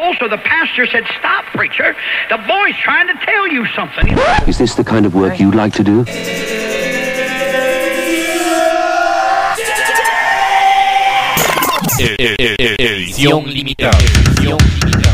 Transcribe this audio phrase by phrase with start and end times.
[0.00, 1.96] Also, the pastor said, Stop, preacher.
[2.30, 4.16] The boy's trying to tell you something.
[4.46, 6.04] Is this the kind of work you'd like to do?
[12.78, 13.98] Edición limitada.
[13.98, 15.07] Edición limitada.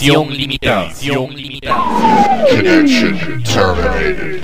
[0.00, 0.86] Edición limitada.
[0.86, 2.46] Edición limitada.
[2.48, 4.40] Connection terminated.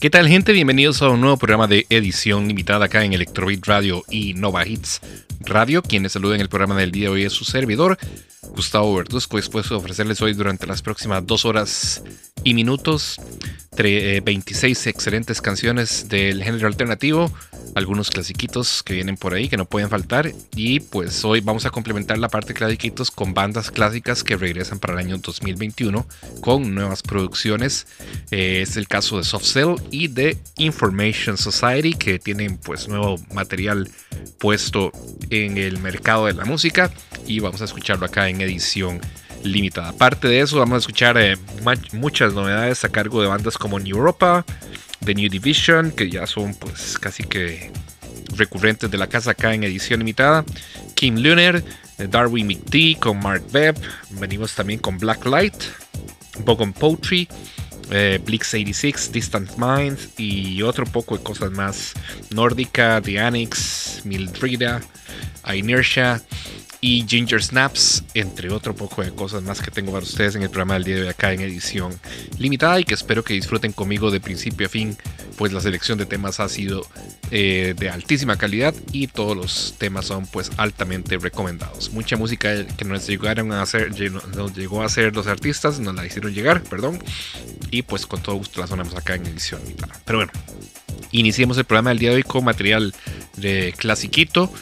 [0.00, 0.54] ¿Qué tal gente?
[0.54, 5.02] Bienvenidos a un nuevo programa de edición limitada acá en Electrobeat Radio y Nova Hits
[5.40, 5.82] Radio.
[5.82, 7.98] Quienes saludan el programa del día de hoy es su servidor,
[8.54, 9.36] Gustavo Verduzco.
[9.36, 12.02] Después de ofrecerles hoy durante las próximas dos horas
[12.44, 13.18] y minutos
[13.76, 17.30] 26 excelentes canciones del género alternativo,
[17.74, 21.70] algunos clasiquitos que vienen por ahí que no pueden faltar y pues hoy vamos a
[21.70, 26.06] complementar la parte clasiquitos con bandas clásicas que regresan para el año 2021
[26.40, 27.86] con nuevas producciones.
[28.30, 33.16] Eh, es el caso de Soft Cell y de Information Society que tienen pues nuevo
[33.32, 33.90] material
[34.38, 34.92] puesto
[35.30, 36.92] en el mercado de la música
[37.26, 39.00] y vamos a escucharlo acá en edición
[39.44, 39.90] limitada.
[39.90, 41.36] Aparte de eso, vamos a escuchar eh,
[41.92, 44.44] muchas novedades a cargo de bandas como New Europa,
[45.04, 47.70] The New Division, que ya son pues casi que
[48.36, 50.44] recurrentes de la casa acá en edición limitada.
[50.94, 51.62] Kim Lunar,
[51.98, 53.76] eh, Darwin McD con Mark Webb.
[54.10, 55.54] Venimos también con Blacklight,
[56.40, 57.28] Bogon Poetry.
[57.90, 61.92] Eh, Blix 86, Distant Minds y otro poco de cosas más
[62.30, 64.82] nórdica, The Annex, Mildrida,
[65.52, 66.22] Inertia
[66.86, 70.50] y Ginger Snaps, entre otro poco de cosas más que tengo para ustedes en el
[70.50, 71.98] programa del día de hoy acá en edición
[72.38, 74.94] limitada y que espero que disfruten conmigo de principio a fin,
[75.38, 76.86] pues la selección de temas ha sido
[77.30, 81.90] eh, de altísima calidad y todos los temas son pues altamente recomendados.
[81.90, 83.90] Mucha música que nos llegaron a hacer,
[84.36, 87.02] nos llegó a hacer los artistas, nos la hicieron llegar, perdón,
[87.74, 89.60] y pues con todo gusto la sonamos acá en edición.
[90.04, 90.32] Pero bueno,
[91.10, 92.94] iniciemos el programa del día de hoy con material
[93.36, 94.52] de clasiquito.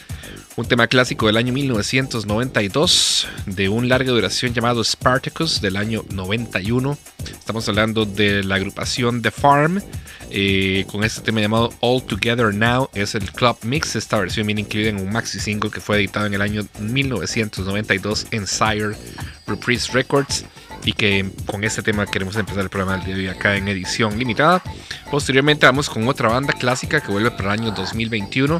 [0.55, 6.97] Un tema clásico del año 1992 de un larga duración llamado Spartacus del año 91.
[7.27, 9.81] Estamos hablando de la agrupación The Farm
[10.31, 12.89] eh, con este tema llamado All Together Now.
[12.95, 13.95] Es el club mix.
[13.95, 18.27] Esta versión viene incluida en un maxi single que fue editado en el año 1992
[18.31, 18.95] en Sire
[19.45, 20.45] Reprise Records
[20.85, 23.67] y que con este tema queremos empezar el programa del día de hoy acá en
[23.67, 24.61] edición limitada.
[25.09, 28.59] Posteriormente vamos con otra banda clásica que vuelve para el año 2021.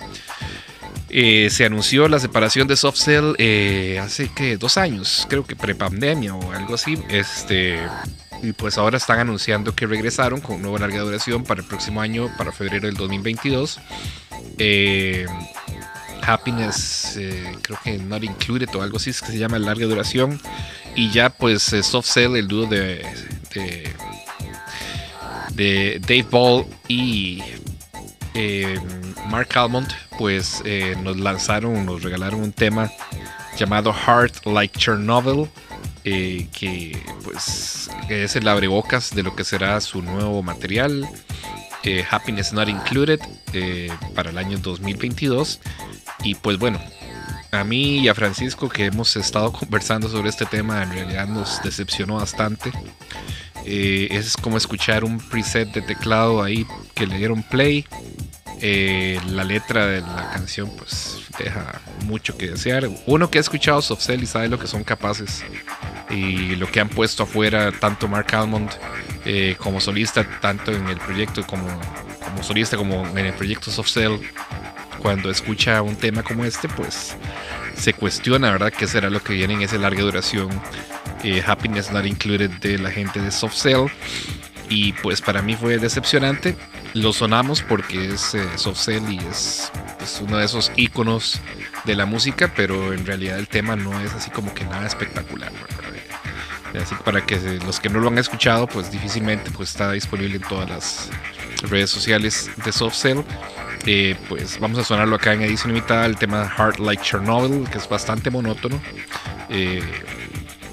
[1.16, 5.56] Eh, se anunció la separación de Soft Cell eh, hace que dos años, creo que
[5.56, 6.98] prepandemia o algo así.
[7.10, 7.80] Este,
[8.42, 12.32] y pues ahora están anunciando que regresaron con nueva larga duración para el próximo año,
[12.38, 13.80] para febrero del 2022.
[14.58, 15.28] Eh,
[16.26, 17.20] Happiness,
[17.62, 20.40] creo que Not Included o algo así es que se llama larga duración.
[20.96, 23.06] Y ya pues Soft Cell, el dúo de,
[25.56, 27.42] de, Dave Ball y
[28.34, 28.80] eh,
[29.30, 32.92] Mark Almond pues eh, nos lanzaron, nos regalaron un tema
[33.58, 35.50] llamado Heart Like Chernobyl,
[36.04, 41.08] eh, que pues es el abrebocas de lo que será su nuevo material,
[42.10, 43.20] Happiness Not Included,
[44.16, 45.60] para el año 2022.
[46.22, 46.80] Y pues bueno,
[47.52, 51.62] a mí y a Francisco que hemos estado conversando sobre este tema, en realidad nos
[51.64, 52.72] decepcionó bastante.
[53.66, 57.86] es como escuchar un preset de teclado ahí que le dieron play
[58.66, 62.90] eh, la letra de la canción pues deja mucho que desear.
[63.06, 65.44] Uno que ha escuchado Soft Cell y sabe lo que son capaces
[66.10, 68.70] y lo que han puesto afuera tanto Mark Almond
[69.26, 71.68] eh, como solista, tanto en el proyecto como,
[72.24, 74.14] como solista como en el proyecto Soft Cell.
[75.04, 77.16] Cuando escucha un tema como este, pues
[77.76, 80.50] se cuestiona, ¿verdad?, qué será lo que viene en esa larga duración.
[81.24, 83.88] Eh, Happiness Not Included de la gente de Soft Cell.
[84.70, 86.56] Y pues para mí fue decepcionante
[86.94, 89.72] lo sonamos porque es eh, Soft Cell y es,
[90.22, 91.40] uno de esos iconos
[91.86, 95.52] de la música, pero en realidad el tema no es así como que nada espectacular.
[96.80, 100.38] Así que para que los que no lo han escuchado, pues difícilmente pues está disponible
[100.38, 101.10] en todas las
[101.70, 103.20] redes sociales de Soft Cell.
[103.86, 107.78] Eh, pues vamos a sonarlo acá en edición limitada, el tema Heart Like Chernobyl, que
[107.78, 108.82] es bastante monótono.
[109.50, 109.84] Eh,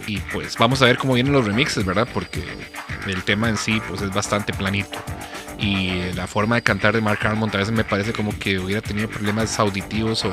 [0.06, 2.08] y pues vamos a ver cómo vienen los remixes, ¿verdad?
[2.12, 2.42] Porque
[3.06, 4.98] el tema en sí pues es bastante planito
[5.60, 8.80] y la forma de cantar de Mark Almond a veces me parece como que hubiera
[8.80, 10.32] tenido problemas auditivos o,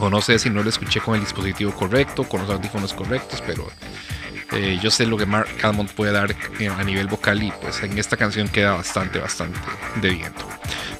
[0.00, 3.42] o no sé si no lo escuché con el dispositivo correcto, con los audífonos correctos,
[3.46, 3.70] pero
[4.52, 6.34] eh, yo sé lo que Mark Almond puede dar
[6.76, 9.58] a nivel vocal y pues en esta canción queda bastante, bastante
[10.00, 10.46] de viento.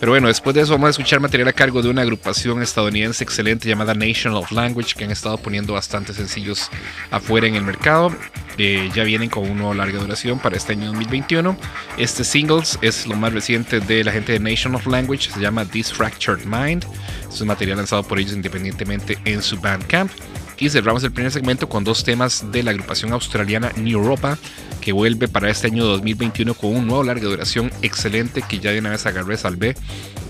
[0.00, 3.24] Pero bueno, después de eso vamos a escuchar material a cargo de una agrupación estadounidense
[3.24, 6.70] excelente llamada Nation of Language, que han estado poniendo bastantes sencillos
[7.10, 8.14] afuera en el mercado.
[8.56, 11.56] Eh, ya vienen con una larga duración para este año 2021.
[11.96, 15.64] Este singles es lo más reciente de la gente de Nation of Language, se llama
[15.64, 16.84] This Fractured Mind.
[17.32, 20.10] Es un material lanzado por ellos independientemente en su Bandcamp.
[20.58, 24.38] Y cerramos el primer segmento con dos temas de la agrupación australiana New Europa,
[24.80, 28.78] que vuelve para este año 2021 con un nuevo larga duración excelente que ya de
[28.78, 29.76] una vez agarré, salvé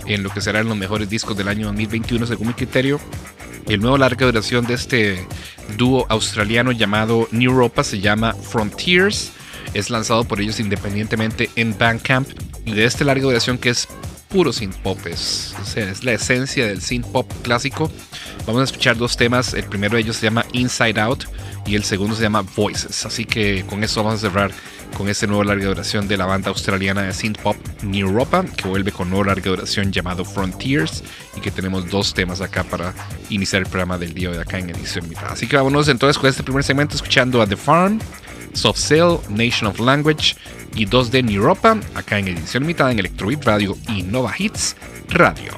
[0.07, 3.01] en lo que serán los mejores discos del año 2021 según mi criterio.
[3.67, 5.27] El nuevo larga duración de este
[5.79, 9.33] dúo australiano llamado New Europa se llama Frontiers.
[9.73, 12.29] Es lanzado por ellos independientemente en Bandcamp.
[12.67, 13.89] Y de este larga duración que es
[14.35, 17.89] puro synth pop, es, o sea, es la esencia del synth pop clásico.
[18.47, 19.55] Vamos a escuchar dos temas.
[19.55, 21.27] El primero de ellos se llama Inside Out
[21.67, 23.07] y el segundo se llama Voices.
[23.07, 24.51] Así que con eso vamos a cerrar
[24.97, 28.67] con este nuevo larga duración de la banda australiana de synth pop New Europa, que
[28.67, 31.05] vuelve con nuevo larga duración llamado Frontiers
[31.37, 32.93] y que tenemos dos temas acá para
[33.31, 35.31] iniciar el programa del día de acá en edición mitad.
[35.31, 38.01] Así que vámonos entonces con este primer segmento escuchando a The Farm,
[38.55, 40.37] Soft Cell, Nation of Language
[40.75, 44.77] y dos de New Europa acá en edición limitada en Electrobeat Radio y Nova Hits
[45.09, 45.53] Radio.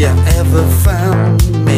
[0.00, 1.69] You ever found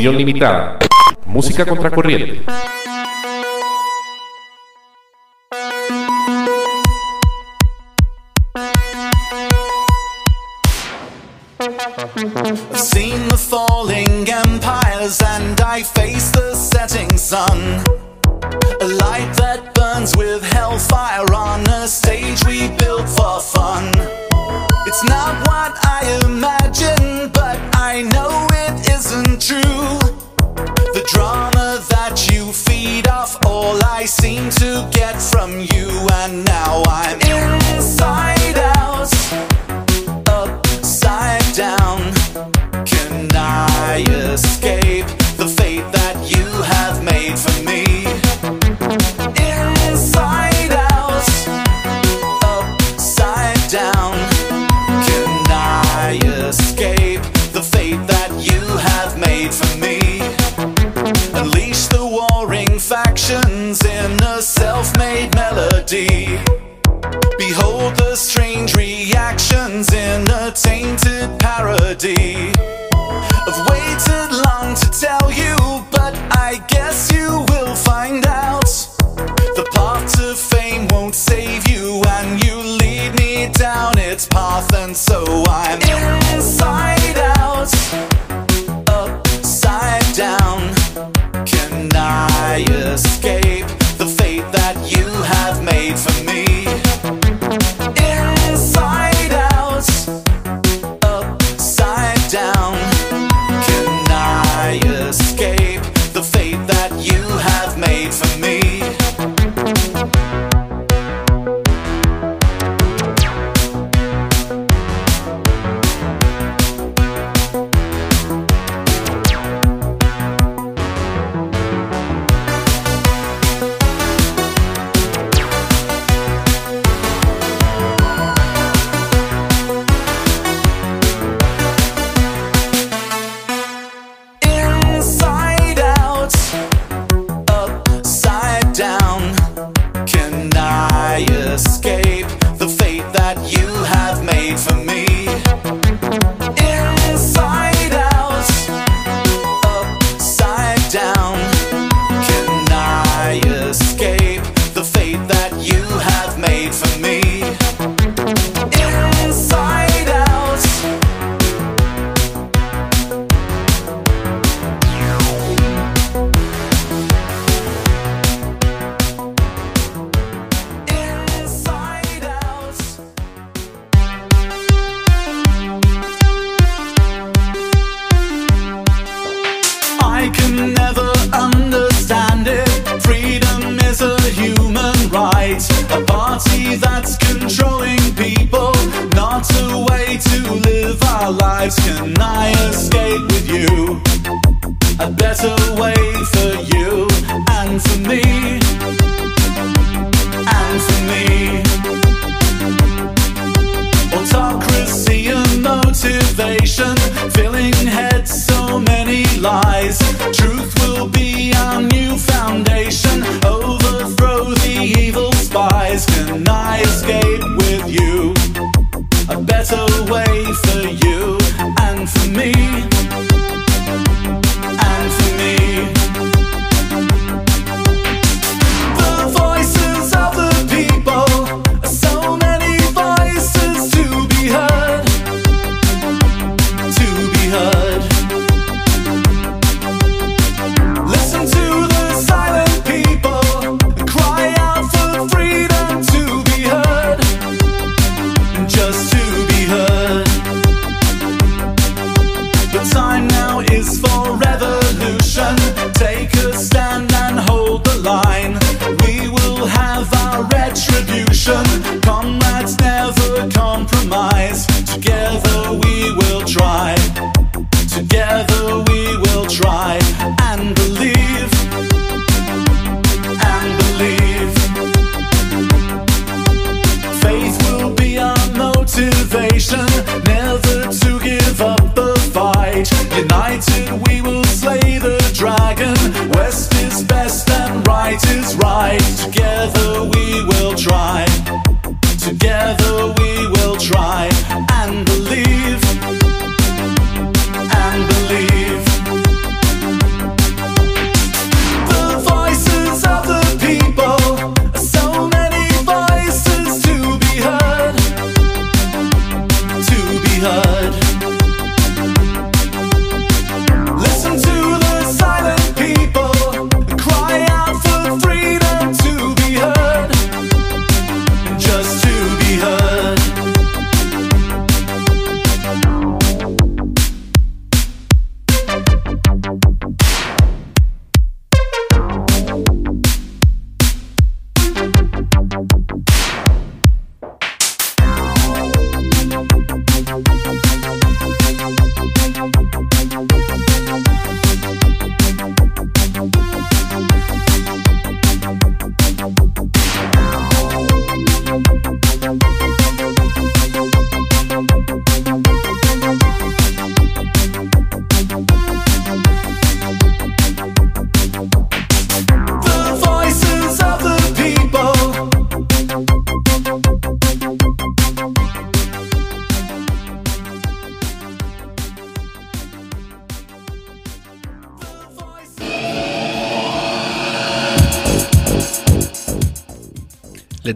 [0.00, 0.78] edición limitada.
[1.26, 2.42] Música contracorriente.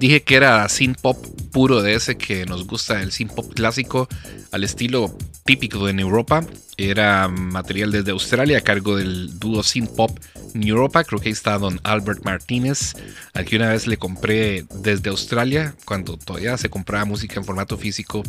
[0.04, 1.16] Dije que era synth pop
[1.50, 4.06] puro de ese que nos gusta, el synth pop clásico
[4.50, 6.44] al estilo típico en Europa.
[6.76, 10.10] Era material desde Australia a cargo del dúo synth pop
[10.54, 11.04] Europa.
[11.04, 12.94] Creo que ahí está don Albert Martínez,
[13.32, 17.78] al que una vez le compré desde Australia, cuando todavía se compraba música en formato
[17.78, 18.22] físico.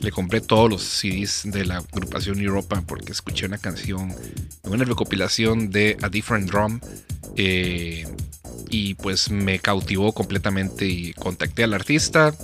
[0.00, 4.14] Le compré todos los CDs de la agrupación Europa porque escuché una canción,
[4.62, 6.80] una recopilación de A Different Drum.
[7.36, 8.06] Eh,
[8.70, 12.34] y pues me cautivó completamente y contacté al artista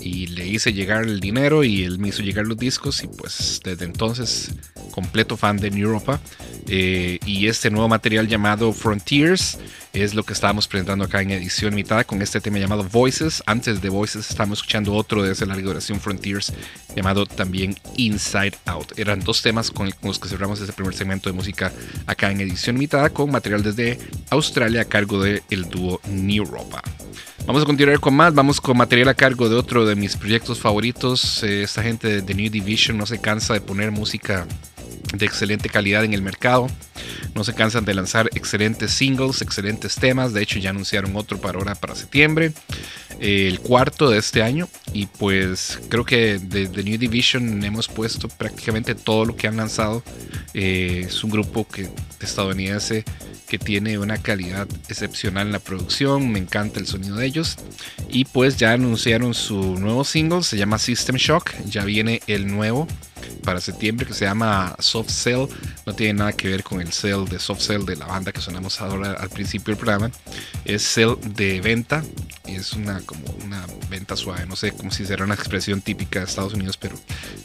[0.00, 3.60] y le hice llegar el dinero y él me hizo llegar los discos y pues
[3.64, 4.50] desde entonces
[4.90, 6.20] completo fan de Europa
[6.68, 9.58] eh, y este nuevo material llamado Frontiers
[9.94, 13.42] es lo que estábamos presentando acá en edición limitada con este tema llamado Voices.
[13.46, 16.52] Antes de Voices estábamos escuchando otro de esa larga duración Frontiers
[16.96, 18.98] llamado también Inside Out.
[18.98, 21.72] Eran dos temas con los que cerramos ese primer segmento de música
[22.06, 23.98] acá en edición limitada con material desde
[24.30, 26.82] Australia a cargo del el dúo New Europa
[27.46, 30.58] Vamos a continuar con más, vamos con material a cargo de otro de mis proyectos
[30.58, 31.42] favoritos.
[31.42, 34.46] Eh, esta gente de New Division no se cansa de poner música
[35.12, 36.68] de excelente calidad en el mercado.
[37.34, 40.32] No se cansan de lanzar excelentes singles, excelentes temas.
[40.32, 42.52] De hecho, ya anunciaron otro para ahora para septiembre,
[43.20, 44.68] eh, el cuarto de este año.
[44.92, 50.02] Y pues creo que de, New Division hemos puesto prácticamente todo lo que han lanzado.
[50.54, 51.88] Eh, es un grupo que,
[52.20, 53.04] estadounidense
[53.48, 57.56] que tiene una calidad excepcional en la producción, me encanta el sonido de ellos.
[58.08, 62.88] Y pues ya anunciaron su nuevo single, se llama System Shock, ya viene el nuevo
[63.44, 65.46] para septiembre que se llama Soft Cell,
[65.86, 68.40] no tiene nada que ver con el Cell de Soft Cell de la banda que
[68.40, 70.10] sonamos ahora al principio del programa,
[70.64, 72.02] es Cell de venta,
[72.46, 76.26] es una como una venta suave, no sé cómo si será una expresión típica de
[76.26, 76.96] Estados Unidos, pero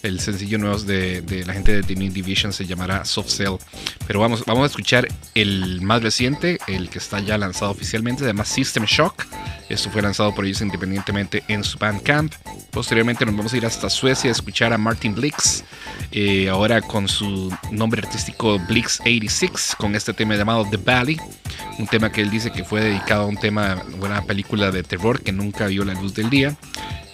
[0.04, 3.56] el sencillo nuevo de, de la gente de The New Division se llamará Soft Cell.
[4.08, 8.28] Pero vamos, vamos a escuchar el más reciente, el que está ya lanzado oficialmente, se
[8.28, 9.26] llama System Shock.
[9.70, 12.34] Esto fue lanzado por ellos independientemente en su Bandcamp.
[12.72, 15.64] Posteriormente nos vamos a ir hasta Suecia a escuchar a Martin Blix,
[16.12, 21.18] eh, ahora con su nombre artístico Blix 86, con este tema llamado The Valley,
[21.78, 25.22] un tema que él dice que fue dedicado a un tema, una película de terror
[25.22, 26.56] que nunca vio la luz del día.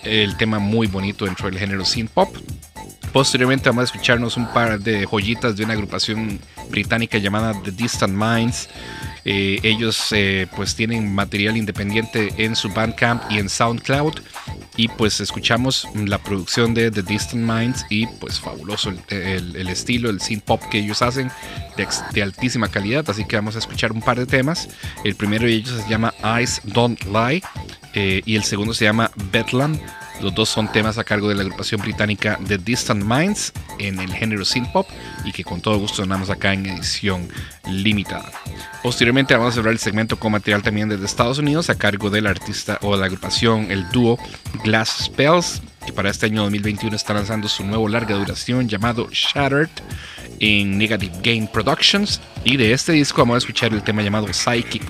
[0.03, 2.35] El tema muy bonito dentro del género synth pop.
[3.15, 8.13] Posteriormente vamos a escucharnos un par de joyitas de una agrupación británica llamada The Distant
[8.13, 8.67] Minds.
[9.23, 14.15] Eh, ellos eh, pues tienen material independiente en su Bandcamp y en SoundCloud.
[14.75, 20.19] Y pues escuchamos la producción de The Distant Minds y pues fabuloso el, estilo, el
[20.19, 21.31] synth pop que ellos hacen
[22.11, 23.09] de, altísima calidad.
[23.09, 24.67] Así que vamos a escuchar un par de temas.
[25.05, 27.41] El primero de ellos se llama Eyes Don't Lie
[27.93, 29.79] eh, y el segundo se llama Bedlam.
[30.21, 34.11] Los dos son temas a cargo de la agrupación británica The Distant Minds en el
[34.13, 34.87] género synth pop
[35.23, 37.27] y que con todo gusto sonamos acá en edición
[37.69, 38.31] limitada.
[38.81, 42.27] Posteriormente vamos a cerrar el segmento con material también desde Estados Unidos a cargo del
[42.27, 44.17] artista o la agrupación, el dúo
[44.63, 49.69] Glass Spells, que para este año 2021 está lanzando su nuevo larga duración llamado Shattered
[50.39, 52.21] en Negative Game Productions.
[52.43, 54.83] Y de este disco vamos a escuchar el tema llamado Psychic,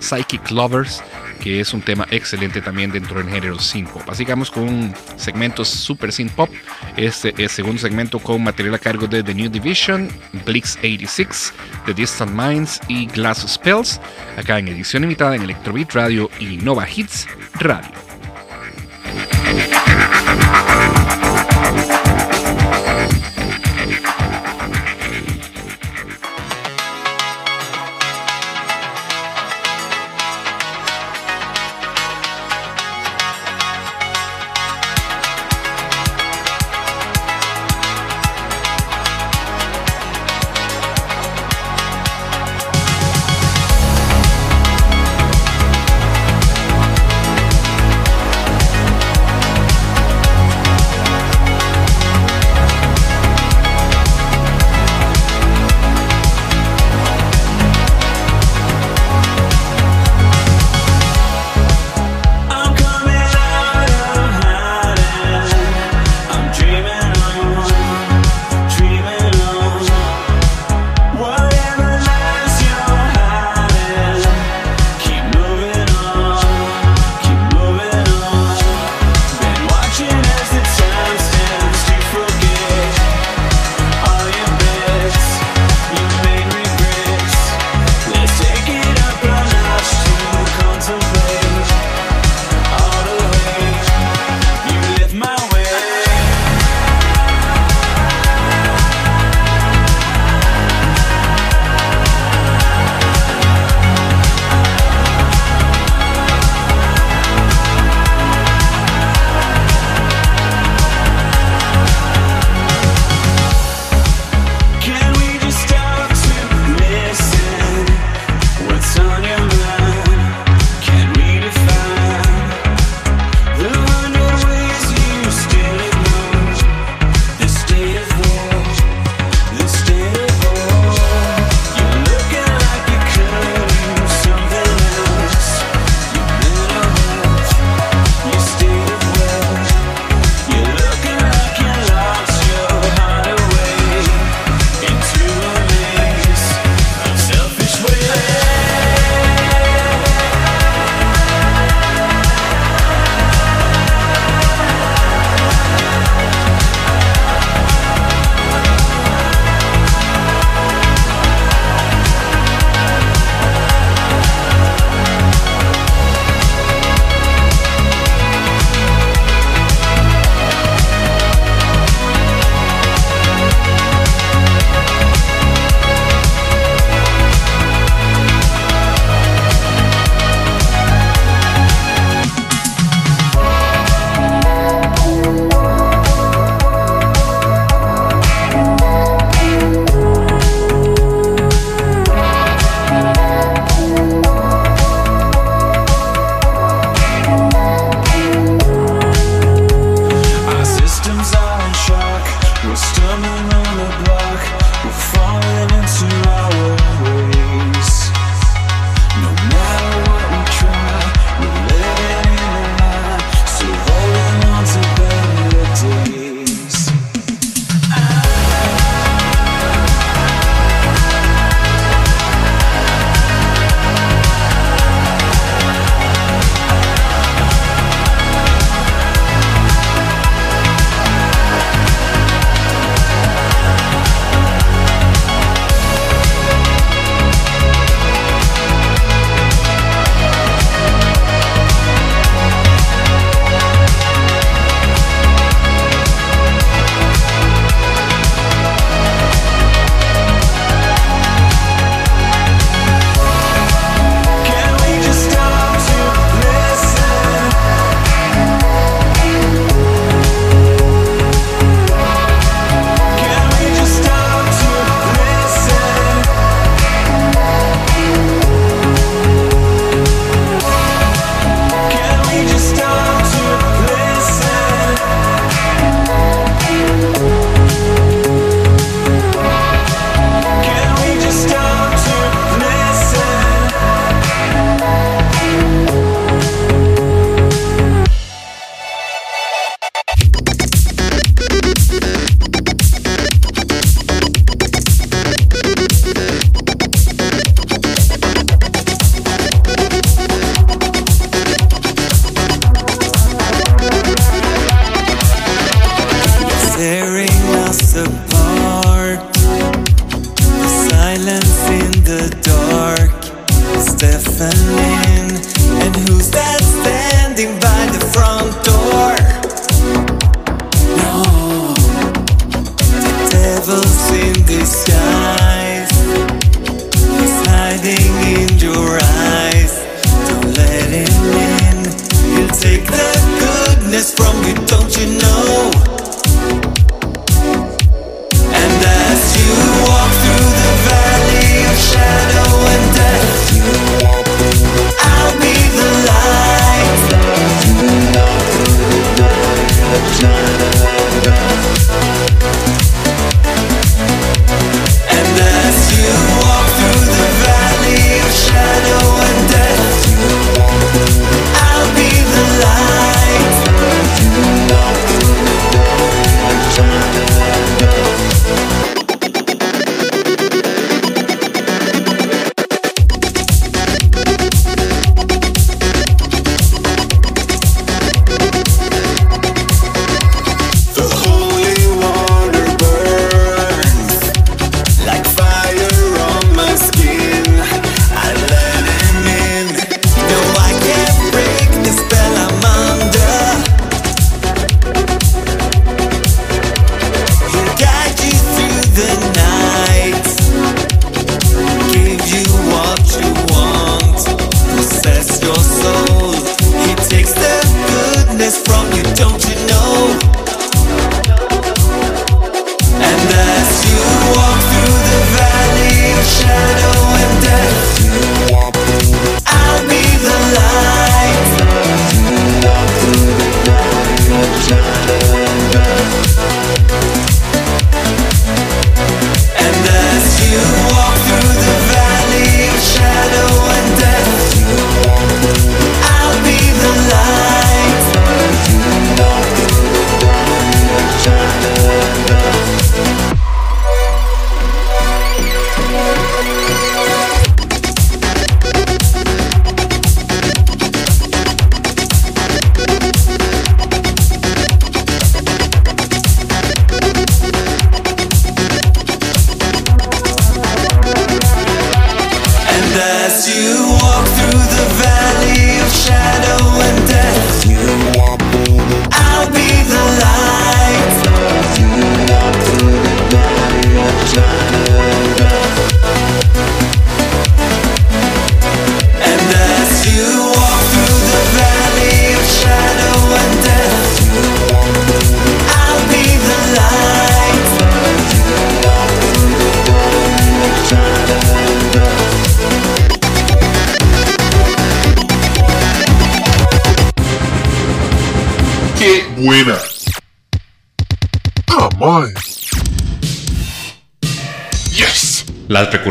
[0.00, 1.02] Psychic Lovers
[1.40, 4.02] que es un tema excelente también dentro del género synth pop.
[4.08, 6.50] Así que vamos con un segmento super synth pop.
[6.96, 10.08] Este es el segundo segmento con material a cargo de The New Division,
[10.44, 11.52] Blix 86,
[11.86, 14.00] The Distant Minds y Glass Spells,
[14.36, 17.26] acá en edición limitada en Electrobeat Radio y Nova Hits
[17.60, 18.06] Radio.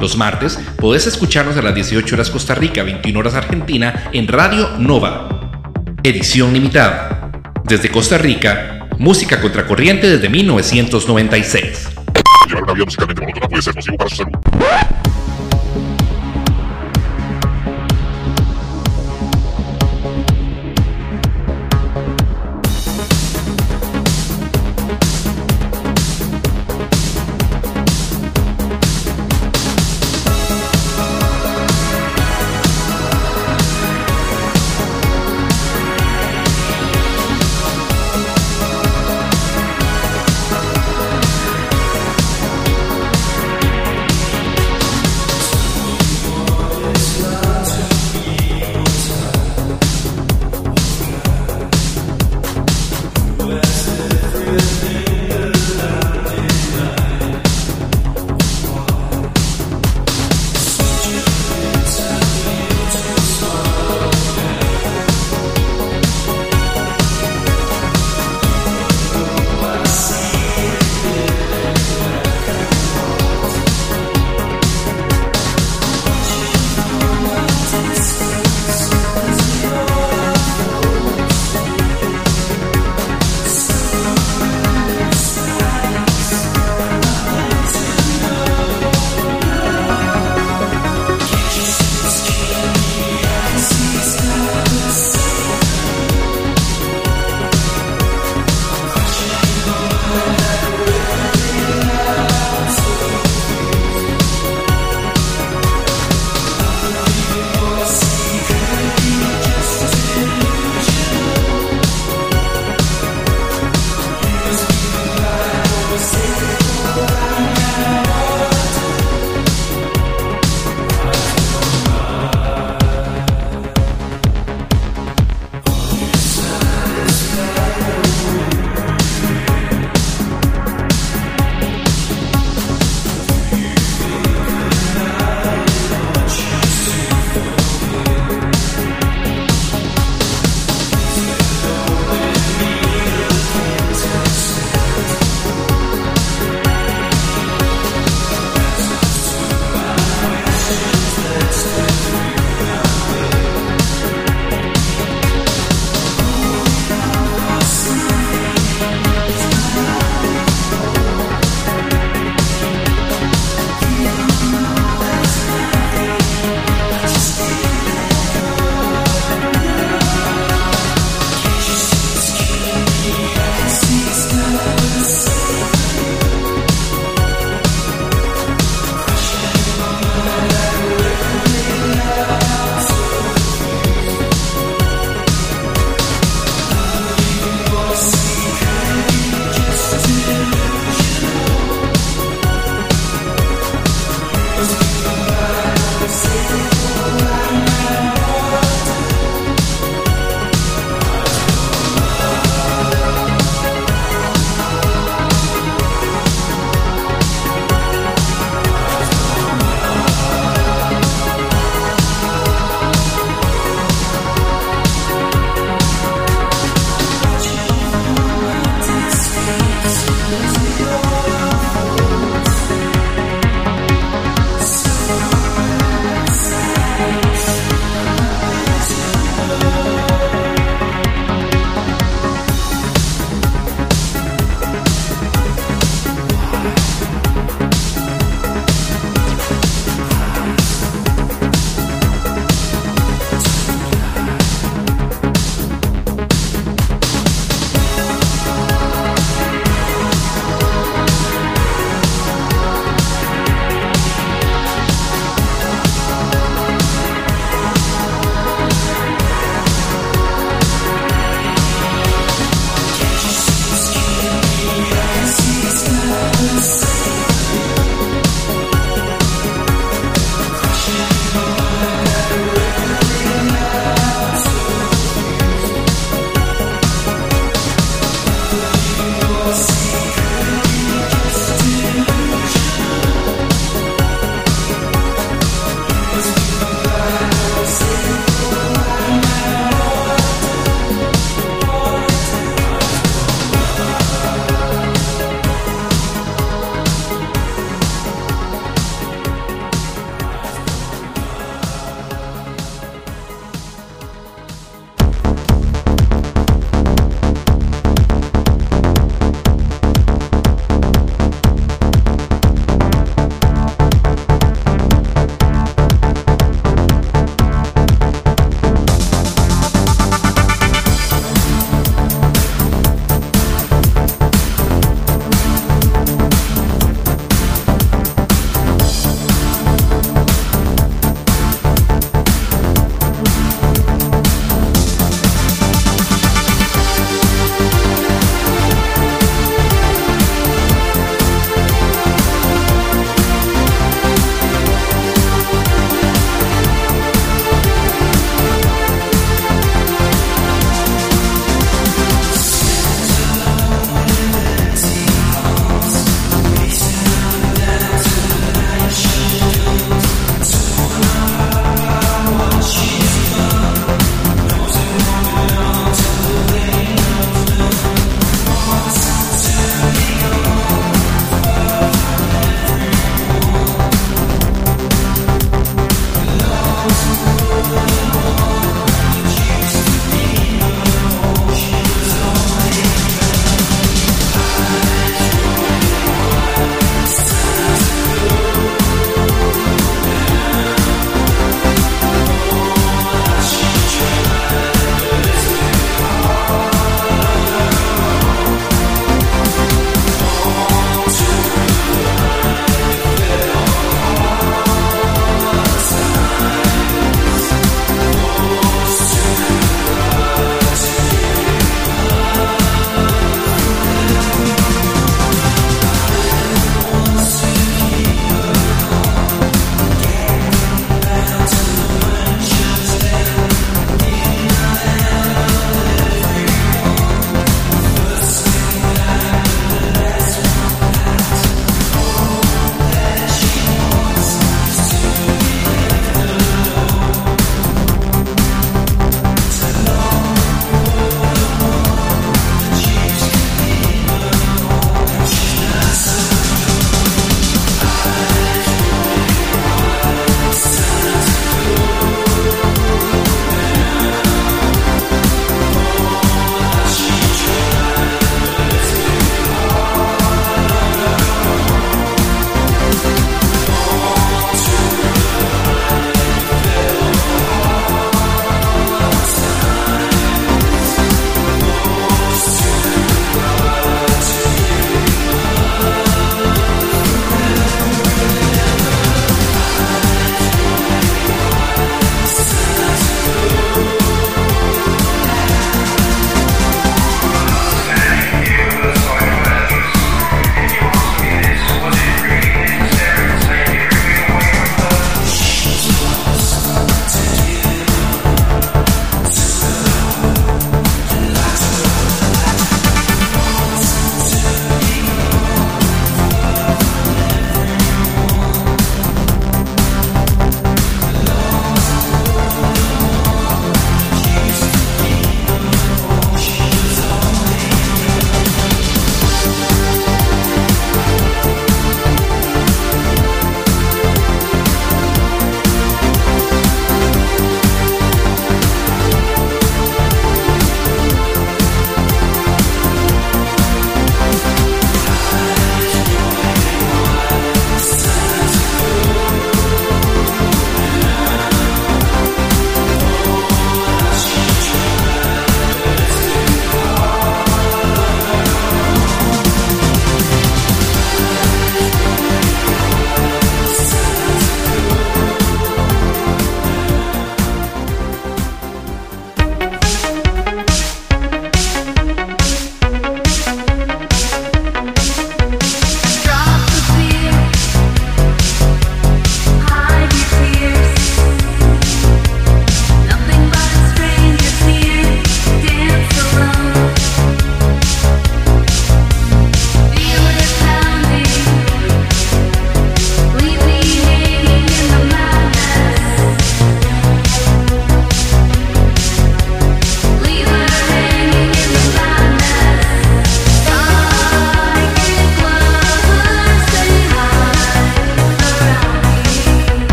[0.00, 4.78] Los martes podés escucharnos a las 18 horas Costa Rica, 21 horas Argentina en Radio
[4.78, 5.28] Nova.
[6.02, 7.30] Edición limitada.
[7.64, 11.88] Desde Costa Rica, música contracorriente desde 1996.
[12.48, 14.99] Llevar una vida musicalmente monótona puede ser nocivo para su salud.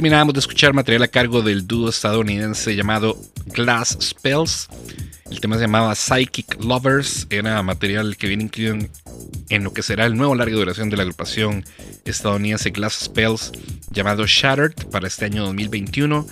[0.00, 4.66] Terminábamos de escuchar material a cargo del dúo estadounidense llamado Glass Spells.
[5.30, 7.26] El tema se llamaba Psychic Lovers.
[7.28, 8.78] Era material que viene incluido
[9.50, 11.66] en, lo que será el nuevo larga duración de la agrupación
[12.06, 13.52] estadounidense Glass Spells
[13.90, 16.26] llamado Shattered para este año 2021.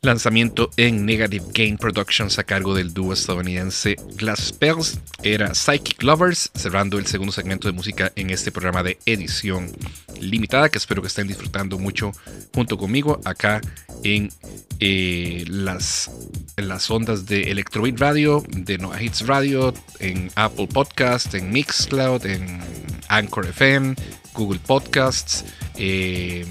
[0.00, 5.00] Lanzamiento en Negative Gain Productions a cargo del dúo estadounidense Glass Spells.
[5.22, 9.72] Era Psychic Lovers, cerrando el segundo segmento de música en este programa de edición
[10.20, 12.12] limitada que espero que estén disfrutando mucho
[12.54, 13.60] junto conmigo acá
[14.04, 14.30] en
[14.80, 16.10] eh, las,
[16.56, 22.24] en las ondas de Electrobeat Radio, de Nova Hits Radio, en Apple Podcast, en Mixcloud,
[22.24, 22.60] en
[23.08, 23.96] Anchor FM,
[24.34, 25.44] Google Podcasts.
[25.76, 26.46] Eh,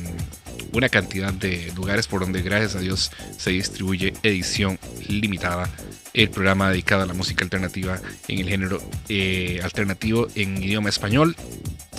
[0.73, 5.69] una cantidad de lugares por donde gracias a Dios se distribuye edición limitada,
[6.13, 11.35] el programa dedicado a la música alternativa en el género eh, alternativo en idioma español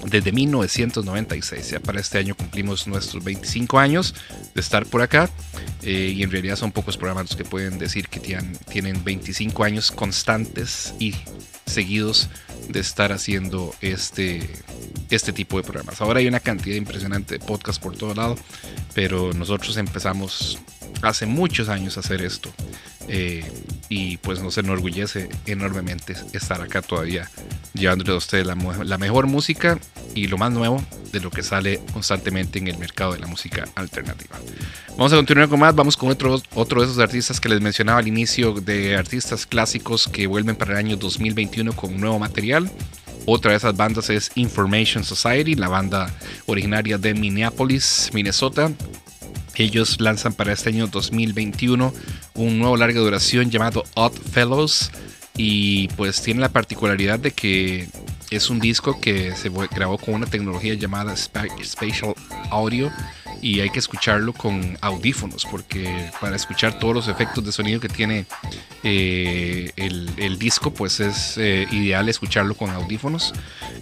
[0.07, 1.71] desde 1996.
[1.71, 4.15] Ya para este año cumplimos nuestros 25 años
[4.55, 5.29] de estar por acá
[5.83, 9.65] eh, y en realidad son pocos programas los que pueden decir que tienen, tienen 25
[9.65, 11.15] años constantes y
[11.67, 12.29] seguidos
[12.69, 14.49] de estar haciendo este,
[15.11, 16.01] este tipo de programas.
[16.01, 18.37] Ahora hay una cantidad impresionante de podcasts por todo lado,
[18.95, 20.59] pero nosotros empezamos
[21.03, 22.53] hace muchos años a hacer esto.
[23.11, 23.43] Eh,
[23.89, 27.31] y pues nos enorgullece enormemente estar acá todavía
[27.73, 28.55] llevándole a ustedes la,
[28.85, 29.79] la, mejor música
[30.15, 33.67] y lo más nuevo de lo que sale constantemente en el mercado de la música
[33.77, 34.37] alternativa.
[34.91, 38.01] Vamos a continuar con más, vamos con otro, otro de esos artistas que les mencionaba
[38.01, 42.48] al inicio de artistas clásicos que vuelven para el año 2021 con nuevo material.
[43.27, 46.11] Otra de esas bandas es Information Society, la banda
[46.47, 48.71] originaria de Minneapolis, Minnesota,
[49.59, 51.93] ellos lanzan para este año 2021
[52.35, 54.91] un nuevo larga duración llamado Odd Fellows
[55.39, 57.89] y pues tiene la particularidad de que
[58.31, 62.15] es un disco que se grabó con una tecnología llamada Spatial
[62.51, 62.91] Audio
[63.41, 67.89] y hay que escucharlo con audífonos porque para escuchar todos los efectos de sonido que
[67.89, 68.27] tiene
[68.83, 73.33] eh, el, disco pues es eh, ideal escucharlo con audífonos.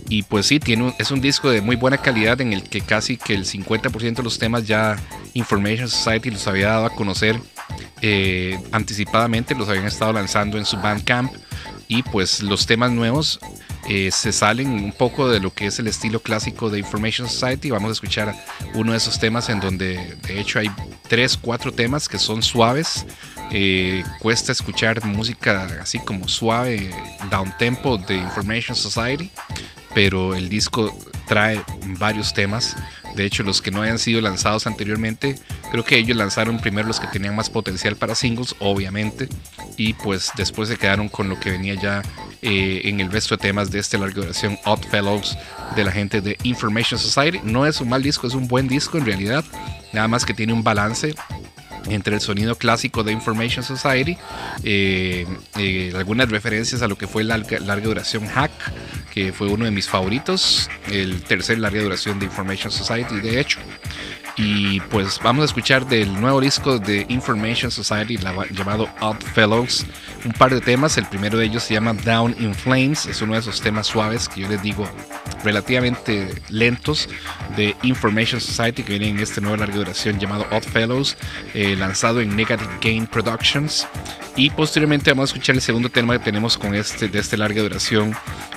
[0.09, 3.17] Y pues sí tiene es un disco de muy buena calidad en el que casi
[3.17, 4.97] que el 50% de los temas ya
[5.35, 7.41] Information Society los había dado a conocer
[8.03, 11.33] eh, anticipadamente los habían estado lanzando en su Bandcamp
[11.89, 13.39] y pues los temas nuevos
[13.89, 17.71] eh, se salen un poco de lo que es el estilo clásico de Information Society.
[17.71, 18.35] Vamos a escuchar
[18.75, 20.71] uno de esos temas en donde de hecho hay
[21.09, 23.07] tres, cuatro temas que son suaves.
[23.53, 26.91] Eh, cuesta escuchar música así como suave,
[27.31, 29.31] down tempo de Information Society,
[29.97, 30.95] pero el disco
[31.27, 31.59] trae
[31.99, 32.77] varios temas
[33.17, 35.37] de hecho, los que no hayan sido lanzados anteriormente,
[35.71, 39.27] creo que ellos lanzaron primero los que tenían más potencial para singles, obviamente,
[39.79, 42.03] y pues después se quedaron con lo que venía ya
[42.43, 45.39] eh, en el resto de temas de esta larga duración, Odd Fellows,
[45.75, 47.41] de la gente de Information Society.
[47.43, 49.47] No es un mal disco, es un buen disco en realidad,
[49.95, 51.15] nada más que tiene un balance
[51.89, 54.17] entre el sonido clásico de Information Society,
[54.65, 55.27] eh,
[55.59, 58.51] eh, algunas referencias a lo que fue la larga, duración Hack,
[59.13, 63.59] que fue uno de mis favoritos, el tercer larga duración de Information Society, de hecho.
[64.37, 69.87] Y pues vamos a escuchar del nuevo disco de Information Society llamado Odd Fellows
[70.27, 70.99] un par de temas.
[70.99, 73.07] El primero de ellos se llama Down in Flames.
[73.07, 74.87] Es uno de esos temas suaves que yo les digo
[75.43, 77.09] relativamente lentos
[77.57, 81.17] de Information Society que viene en este nuevo larga duración llamado Odd Fellows,
[81.55, 83.87] eh, lanzado en Negative Gain Productions.
[84.35, 87.63] Y posteriormente vamos a escuchar el segundo tema que tenemos con este de este larga
[87.63, 88.15] duración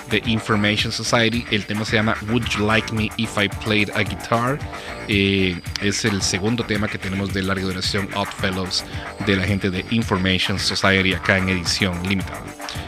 [0.09, 1.45] de Information Society.
[1.51, 4.59] El tema se llama Would You Like Me If I Played a Guitar.
[5.07, 8.83] Eh, es el segundo tema que tenemos de larga duración Odd Fellows
[9.25, 12.43] de la gente de Information Society acá en edición limitada.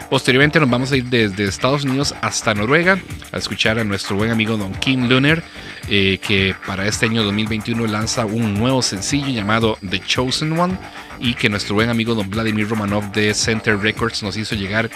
[0.09, 2.99] Posteriormente nos vamos a ir desde Estados Unidos hasta Noruega
[3.31, 5.41] a escuchar a nuestro buen amigo Don Kim Luner,
[5.87, 10.77] eh, que para este año 2021 lanza un nuevo sencillo llamado The Chosen One
[11.21, 14.89] y que nuestro buen amigo Don Vladimir Romanov de Center Records nos hizo llegar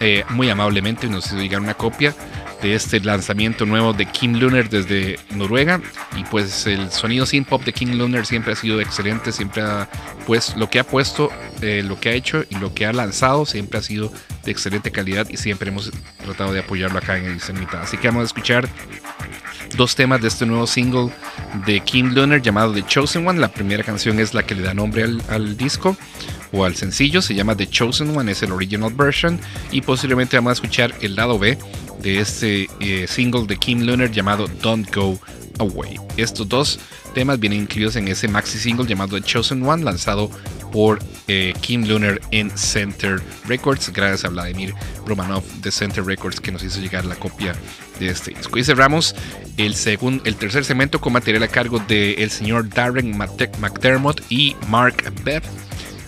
[0.00, 2.14] eh, muy amablemente, nos hizo llegar una copia
[2.62, 5.80] de este lanzamiento nuevo de Kim Lunar desde Noruega
[6.16, 9.88] y pues el sonido sin pop de Kim Lunar siempre ha sido excelente, siempre ha
[10.26, 13.44] pues lo que ha puesto, eh, lo que ha hecho y lo que ha lanzado
[13.44, 14.10] siempre ha sido
[14.44, 15.92] de excelente calidad y siempre hemos
[16.24, 17.82] tratado de apoyarlo acá en Edición Mitad.
[17.82, 18.68] Así que vamos a escuchar
[19.76, 21.10] dos temas de este nuevo single
[21.66, 23.40] de Kim Lunar llamado The Chosen One.
[23.40, 25.96] La primera canción es la que le da nombre al, disco
[26.52, 29.40] o al sencillo, se llama The Chosen One, es el original version
[29.72, 31.58] y posiblemente vamos a escuchar el lado B
[32.02, 35.18] de este eh, single de Kim Lunar llamado Don't Go
[35.58, 35.98] Away.
[36.16, 36.78] Estos dos
[37.14, 40.30] temas vienen incluidos en ese maxi single llamado The Chosen One, lanzado
[40.72, 40.98] por
[41.28, 44.74] eh, Kim Lunar en Center Records, gracias a Vladimir
[45.06, 47.54] Romanov de Center Records que nos hizo llegar la copia
[47.98, 48.58] de este disco.
[48.58, 49.14] Y cerramos
[49.56, 54.56] el, segundo, el tercer segmento con material a cargo del el señor Darren McDermott y
[54.68, 55.44] Mark Bepp.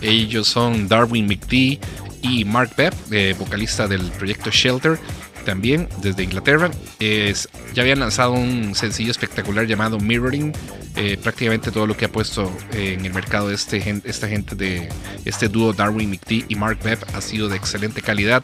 [0.01, 1.79] Ellos son Darwin McD
[2.21, 4.97] y Mark Bepp, eh, vocalista del proyecto Shelter
[5.45, 6.69] también desde Inglaterra.
[6.99, 10.53] Es, ya habían lanzado un sencillo espectacular llamado Mirroring.
[10.95, 14.89] Eh, prácticamente todo lo que ha puesto eh, en el mercado este, esta gente de
[15.23, 18.43] este dúo Darwin McTee y Mark Webb ha sido de excelente calidad.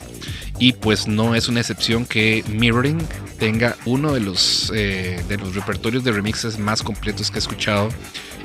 [0.57, 2.99] Y pues no es una excepción que Mirroring
[3.39, 7.89] tenga uno de los, eh, de los repertorios de remixes más completos que he escuchado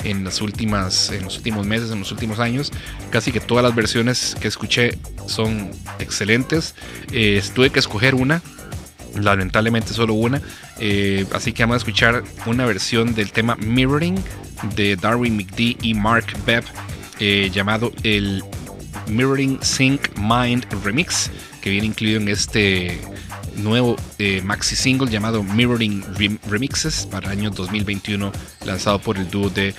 [0.03, 2.73] en las últimas en los últimos meses, en los últimos años.
[3.11, 6.75] Casi que todas las versiones que escuché son excelentes.
[7.13, 8.43] Eh, tuve que escoger una,
[9.15, 10.41] lamentablemente solo una.
[10.79, 14.17] Eh, así que vamos a escuchar una versión del tema Mirroring
[14.75, 16.65] de Darwin McD y Mark Bepp
[17.19, 18.43] eh, llamado el
[19.09, 21.31] Mirroring Sync Mind Remix
[21.61, 23.01] que viene incluido en este
[23.57, 26.05] nuevo eh, maxi single llamado Mirroring
[26.49, 28.33] Remixes para el año 2021,
[28.65, 29.75] lanzado por el dúo de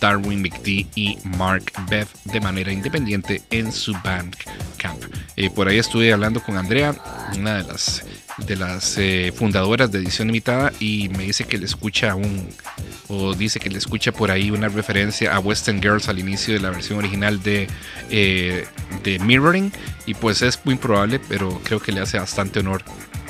[0.00, 5.02] Darwin McD y Mark Bev de manera independiente en su Bandcamp.
[5.36, 6.94] Eh, por ahí estuve hablando con Andrea,
[7.36, 8.04] una de las
[8.38, 12.48] de las eh, fundadoras de edición limitada y me dice que le escucha un
[13.08, 16.60] o dice que le escucha por ahí una referencia a Western Girls al inicio de
[16.60, 17.68] la versión original de,
[18.10, 19.70] de Mirroring
[20.06, 22.82] y pues es muy probable pero creo que le hace bastante honor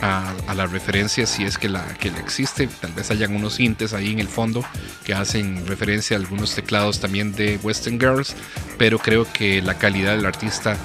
[0.02, 2.66] a, la referencia si es que la, que existe.
[2.66, 4.64] Tal vez hayan unos sintes ahí en el fondo
[5.04, 8.34] que hacen referencia a algunos teclados también de Western Girls,
[8.78, 10.76] pero creo que la calidad del artista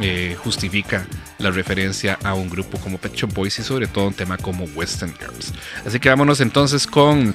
[0.00, 1.06] eh, justifica
[1.38, 4.64] la referencia a un grupo como Pet Shop Boys y sobre todo un tema como
[4.64, 5.52] Western Girls.
[5.84, 7.34] Así que vámonos entonces con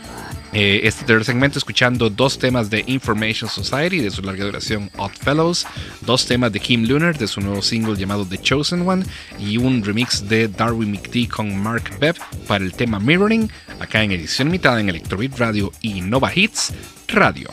[0.53, 5.11] eh, este tercer segmento escuchando dos temas de Information Society de su larga duración Odd
[5.11, 5.65] Fellows,
[6.01, 9.05] dos temas de Kim Lunar de su nuevo single llamado The Chosen One
[9.39, 13.49] y un remix de Darwin McD con Mark Bepp para el tema Mirroring,
[13.79, 16.73] acá en edición limitada en Electrobeat Radio y Nova Hits
[17.07, 17.49] Radio.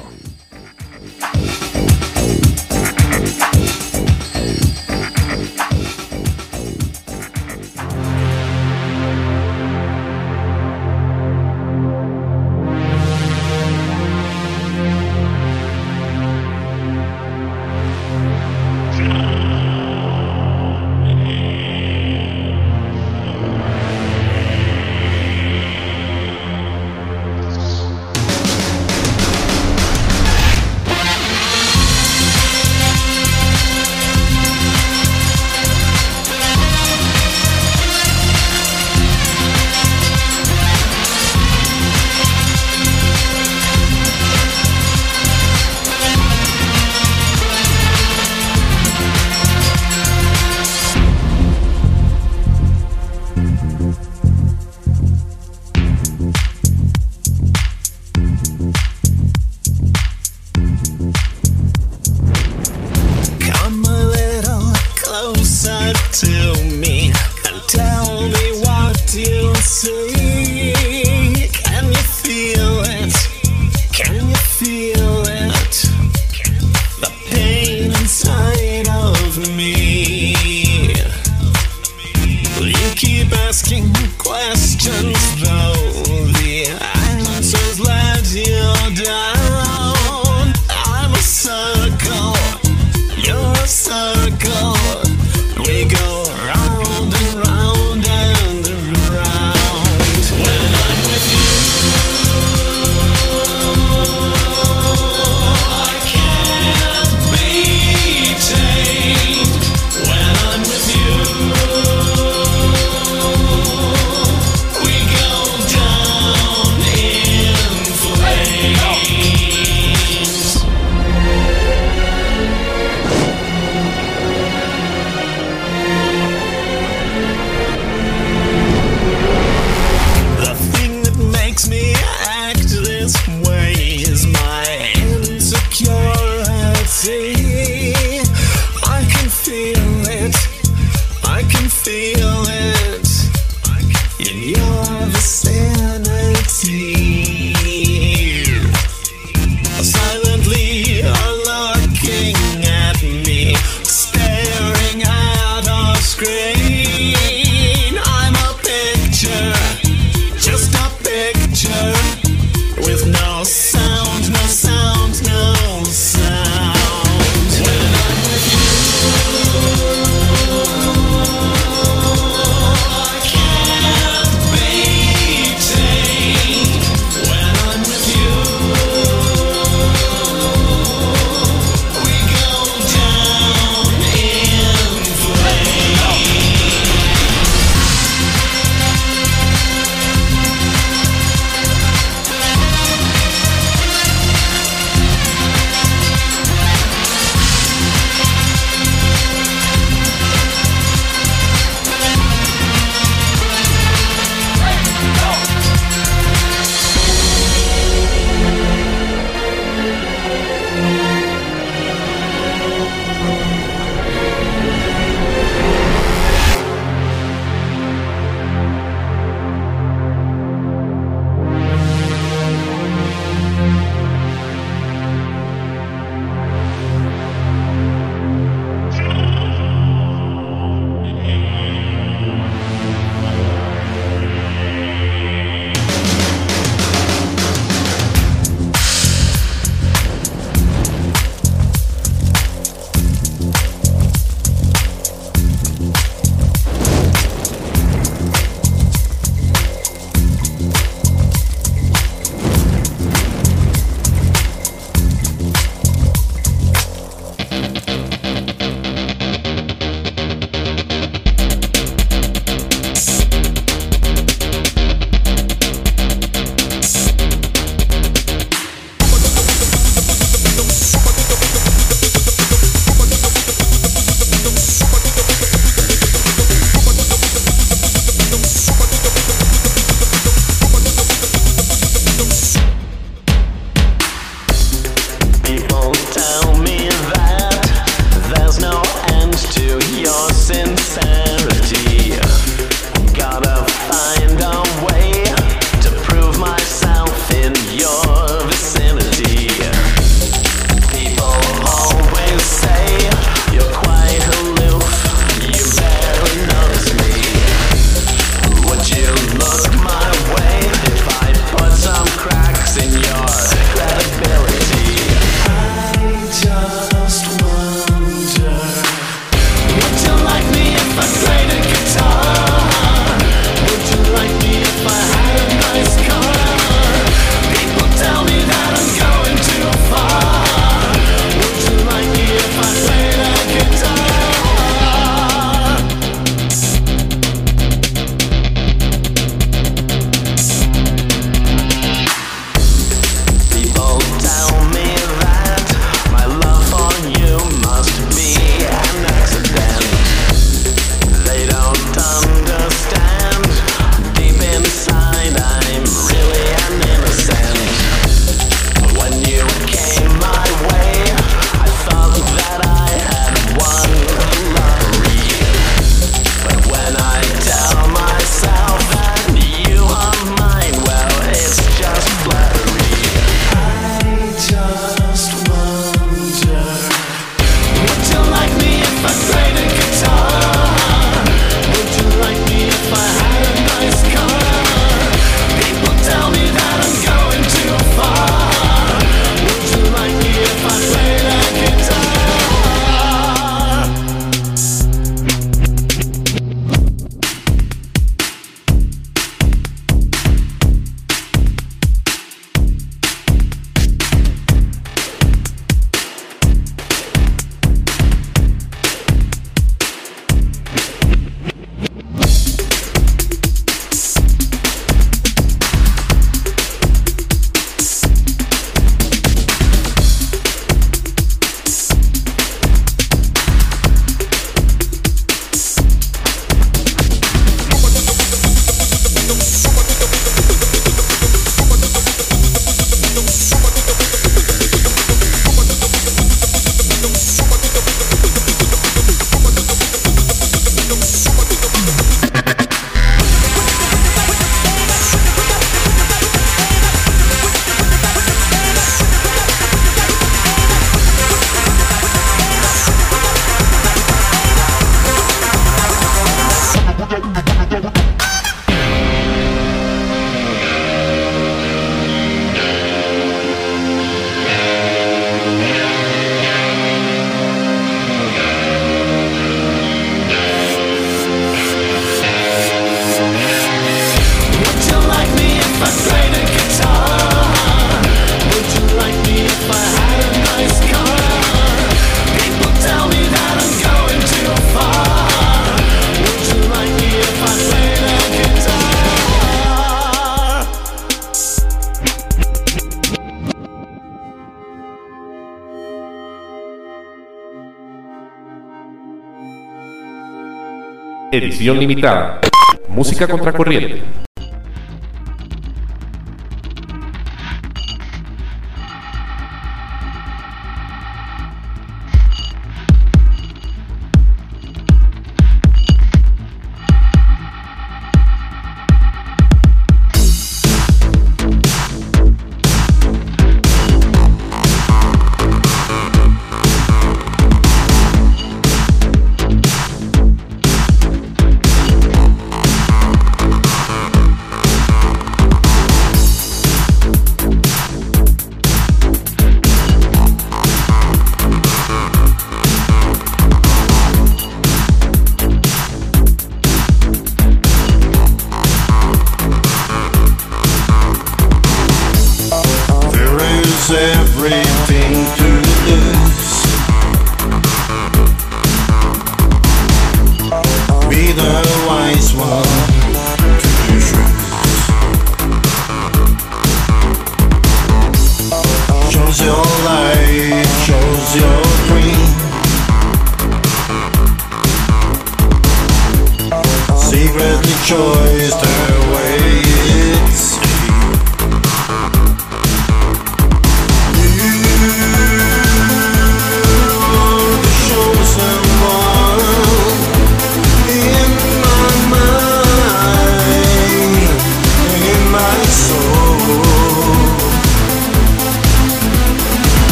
[501.39, 502.41] Edición limitada.
[502.89, 504.03] Música contracorriente.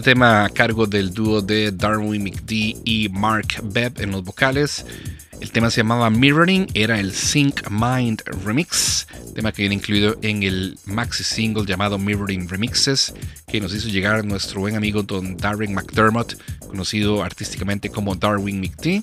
[0.00, 4.86] Este tema a cargo del dúo de Darwin McD y Mark Bebb en los vocales.
[5.42, 10.42] El tema se llamaba Mirroring, era el Sync Mind Remix, tema que viene incluido en
[10.42, 13.12] el maxi single llamado Mirroring Remixes,
[13.46, 19.02] que nos hizo llegar nuestro buen amigo Don Darren McDermott, conocido artísticamente como Darwin McD,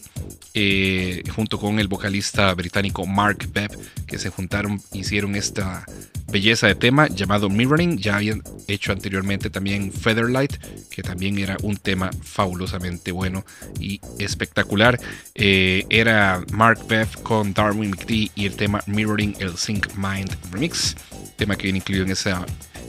[0.55, 5.85] eh, junto con el vocalista británico Mark Bebb, que se juntaron, hicieron esta
[6.31, 7.97] belleza de tema llamado Mirroring.
[7.97, 10.53] Ya habían hecho anteriormente también Featherlight,
[10.89, 13.45] que también era un tema fabulosamente bueno
[13.79, 14.99] y espectacular.
[15.35, 20.95] Eh, era Mark Bev con Darwin McD y el tema Mirroring, el Sync Mind Remix,
[21.35, 22.11] tema que viene incluido en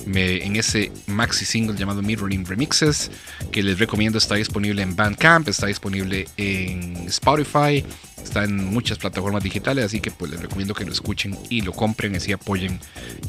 [0.06, 3.10] en ese maxi single llamado Mirroring Remixes,
[3.52, 7.85] que les recomiendo está disponible en Bandcamp, está disponible en Spotify,
[8.23, 11.73] Está en muchas plataformas digitales, así que pues les recomiendo que lo escuchen y lo
[11.73, 12.78] compren, así apoyen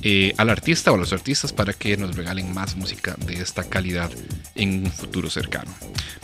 [0.02, 3.64] eh, al artista o a los artistas para que nos regalen más música de esta
[3.64, 4.12] calidad
[4.56, 5.72] en un futuro cercano.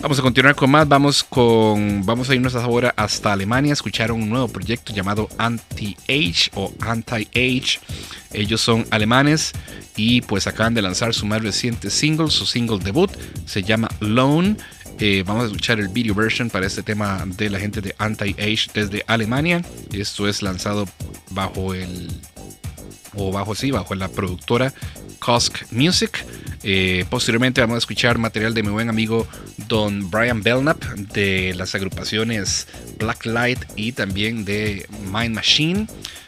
[0.02, 4.30] Vamos a continuar con más, vamos con vamos a irnos ahora hasta Alemania, escuchar un
[4.30, 7.80] nuevo proyecto llamado Anti-Age o Anti-Age.
[8.34, 9.54] Ellos son alemanes
[9.96, 13.12] y pues acaban de lanzar su más reciente single, su single debut,
[13.46, 14.58] se llama Lone.
[15.00, 18.70] Eh, vamos a escuchar el video version para este tema de la gente de Anti-Age
[18.74, 19.62] desde Alemania.
[19.92, 20.88] Esto es lanzado
[21.32, 22.10] bajo el.
[23.16, 24.74] O bajo sí, bajo la productora
[25.20, 26.26] Kosk Music.
[26.64, 29.28] Eh, posteriormente vamos a escuchar material de mi buen amigo
[29.68, 32.68] Don Brian Belknap de las agrupaciones
[32.98, 35.88] Blacklight y también de Mind Machine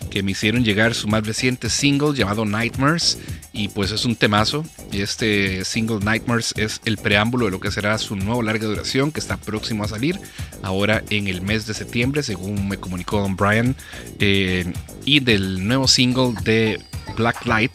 [0.10, 3.20] que me hicieron llegar su más reciente single llamado Nightmares
[3.52, 4.64] y pues es un temazo.
[4.92, 9.20] Este single Nightmares es el preámbulo de lo que será su nuevo larga duración que
[9.20, 10.20] está próximo a salir
[10.64, 13.76] ahora en el mes de septiembre, según me comunicó Don Brian.
[14.20, 14.72] Eh,
[15.06, 16.77] y del nuevo single de
[17.16, 17.72] Blacklight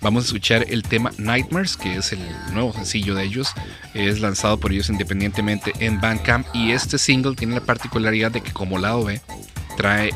[0.00, 2.20] vamos a escuchar el tema Nightmares, que es el
[2.52, 3.52] nuevo sencillo de ellos.
[3.94, 8.52] Es lanzado por ellos independientemente en Bandcamp y este single tiene la particularidad de que
[8.52, 9.20] como lado B
[9.76, 10.10] trae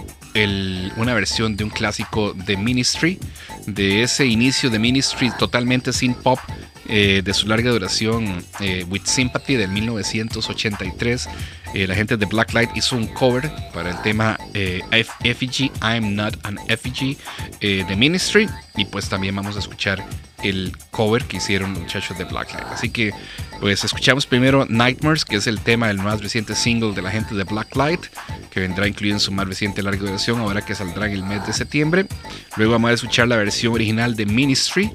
[0.97, 3.21] una versión de un clásico de Ministry,
[3.67, 6.41] de ese inicio de Ministry totalmente sin pop,
[6.87, 11.29] eh, de su larga duración, eh, With Sympathy del 1983.
[11.75, 16.59] Eh, la gente de Blacklight hizo un cover para el tema Effigy, I'm Not an
[16.69, 17.17] Effigy
[17.61, 18.49] de Ministry.
[18.77, 20.05] Y pues también vamos a escuchar
[20.43, 22.67] el cover que hicieron los muchachos de Blacklight.
[22.67, 23.13] Así que
[23.61, 27.35] pues escuchamos primero Nightmares, que es el tema del más reciente single de la gente
[27.35, 28.01] de Blacklight,
[28.51, 31.47] que vendrá incluido en su más reciente larga duración, ahora que saldrá en el mes
[31.47, 32.07] de septiembre.
[32.57, 34.93] Luego vamos a escuchar la versión original de Ministry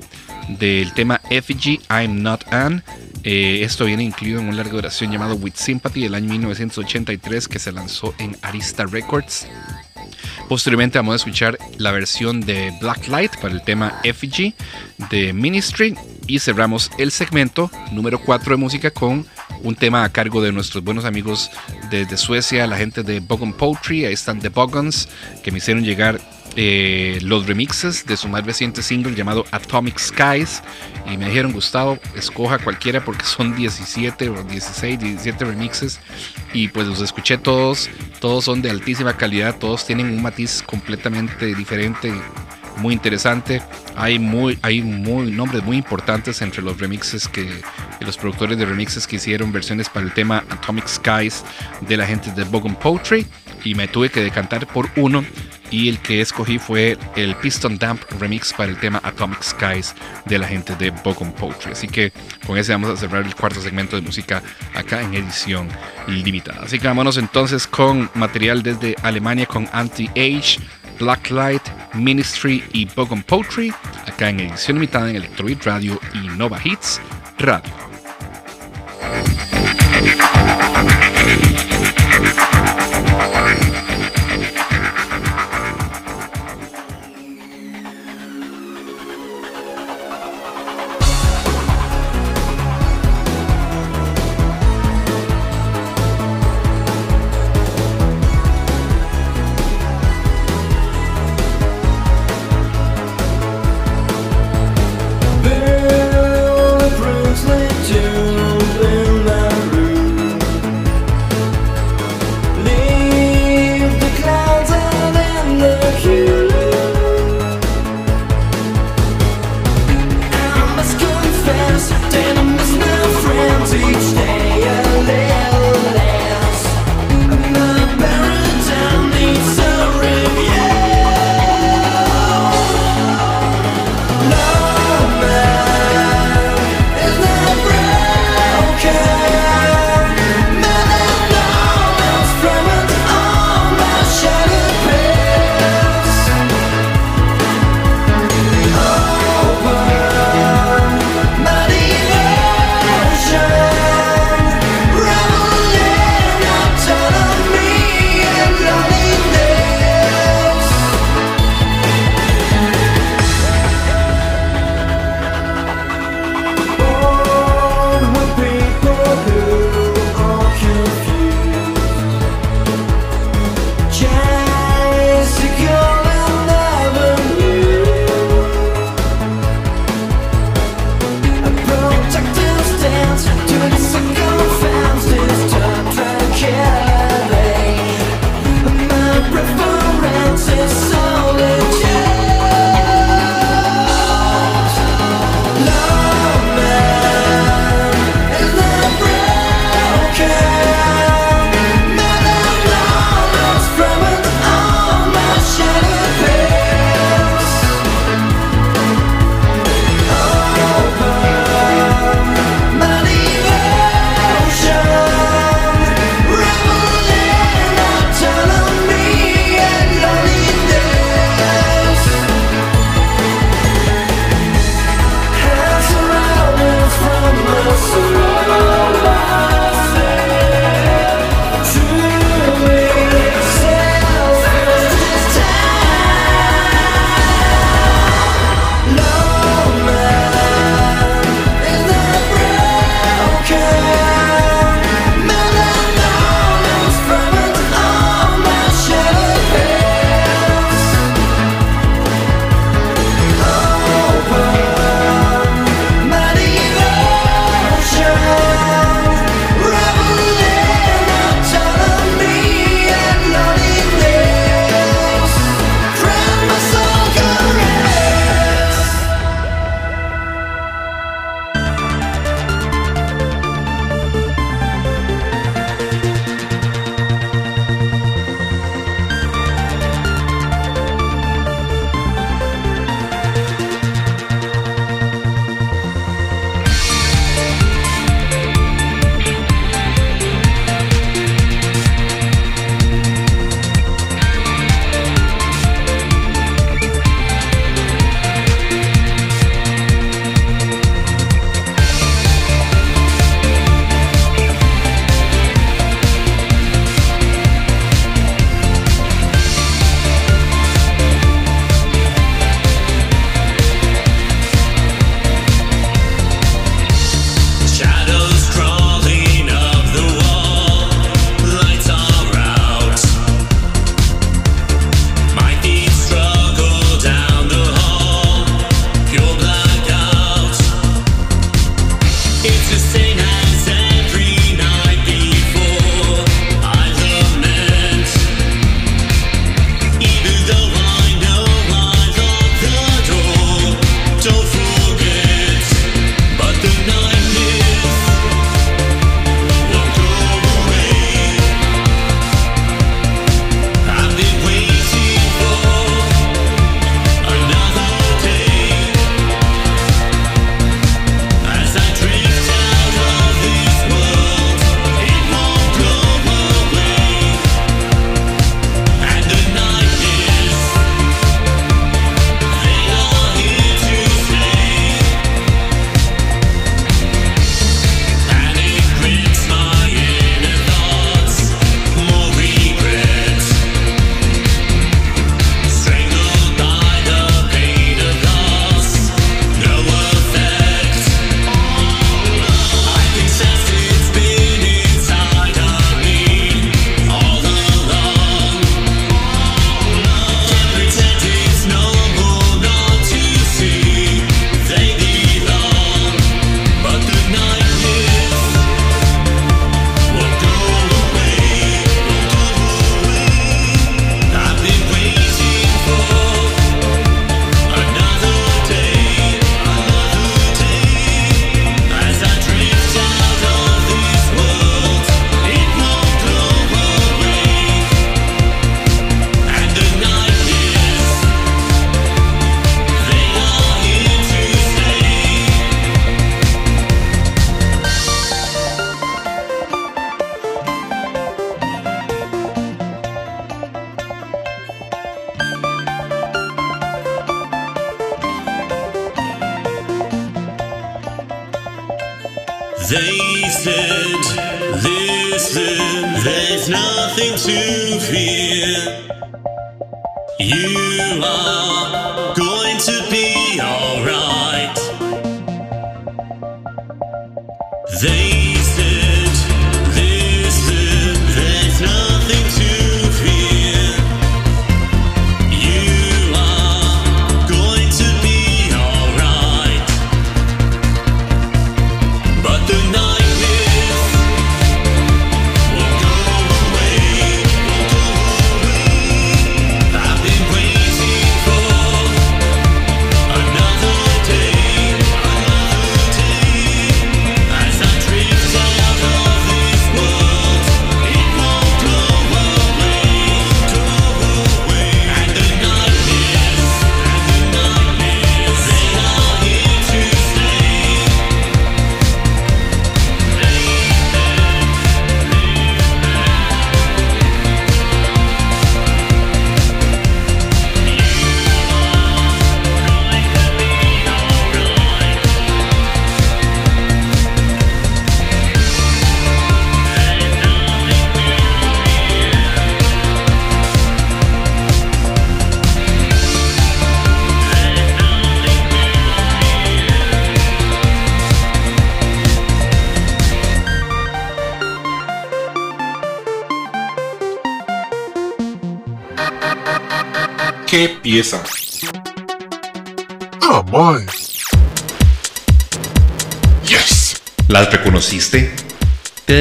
[0.57, 2.84] del tema Effigy, I'm Not An.
[3.23, 7.59] Eh, esto viene incluido en un larga duración llamado With Sympathy del año 1983 que
[7.59, 9.47] se lanzó en Arista Records.
[10.47, 14.55] Posteriormente vamos a escuchar la versión de Blacklight para el tema Effigy
[15.11, 15.95] de Ministry
[16.26, 19.27] y cerramos el segmento número 4 de música con
[19.61, 21.51] un tema a cargo de nuestros buenos amigos
[21.91, 25.09] desde Suecia, la gente de Bogon Poetry, ahí están The Bogons,
[25.43, 26.19] que me hicieron llegar
[26.55, 30.61] eh, los remixes de su más reciente single llamado Atomic Skies.
[31.11, 35.99] Y me dijeron Gustavo escoja cualquiera porque son 17 o 16 17 remixes
[36.53, 37.89] y pues los escuché todos.
[38.19, 39.57] Todos son de altísima calidad.
[39.57, 42.11] Todos tienen un matiz completamente diferente
[42.80, 43.61] muy interesante.
[43.95, 47.61] Hay muy hay muy nombres muy importantes entre los remixes que
[47.99, 51.43] los productores de remixes que hicieron versiones para el tema Atomic Skies
[51.81, 53.26] de la gente de Bogan Poetry.
[53.63, 55.23] Y me tuve que decantar por uno
[55.71, 60.39] y el que escogí fue el Piston Damp remix para el tema Atomic Skies de
[60.39, 61.71] la gente de Bogum Poetry.
[61.71, 62.11] Así que
[62.45, 64.41] con ese vamos a cerrar el cuarto segmento de música
[64.75, 65.67] acá en edición
[66.07, 66.63] limitada.
[66.63, 70.59] Así que vámonos entonces con material desde Alemania con Anti-Age,
[70.99, 71.63] Blacklight,
[71.93, 73.73] Ministry y Bogum Poetry
[74.07, 76.99] acá en edición limitada en Electrobeat Radio y Nova Hits
[77.37, 77.89] Radio.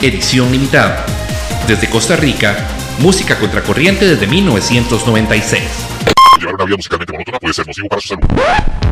[0.00, 1.04] Edición limitada.
[1.66, 2.56] Desde Costa Rica,
[3.00, 5.62] música contracorriente desde 1996.
[6.38, 8.87] Llevar una vida musicalmente monótona puede ser nocivo para su salud.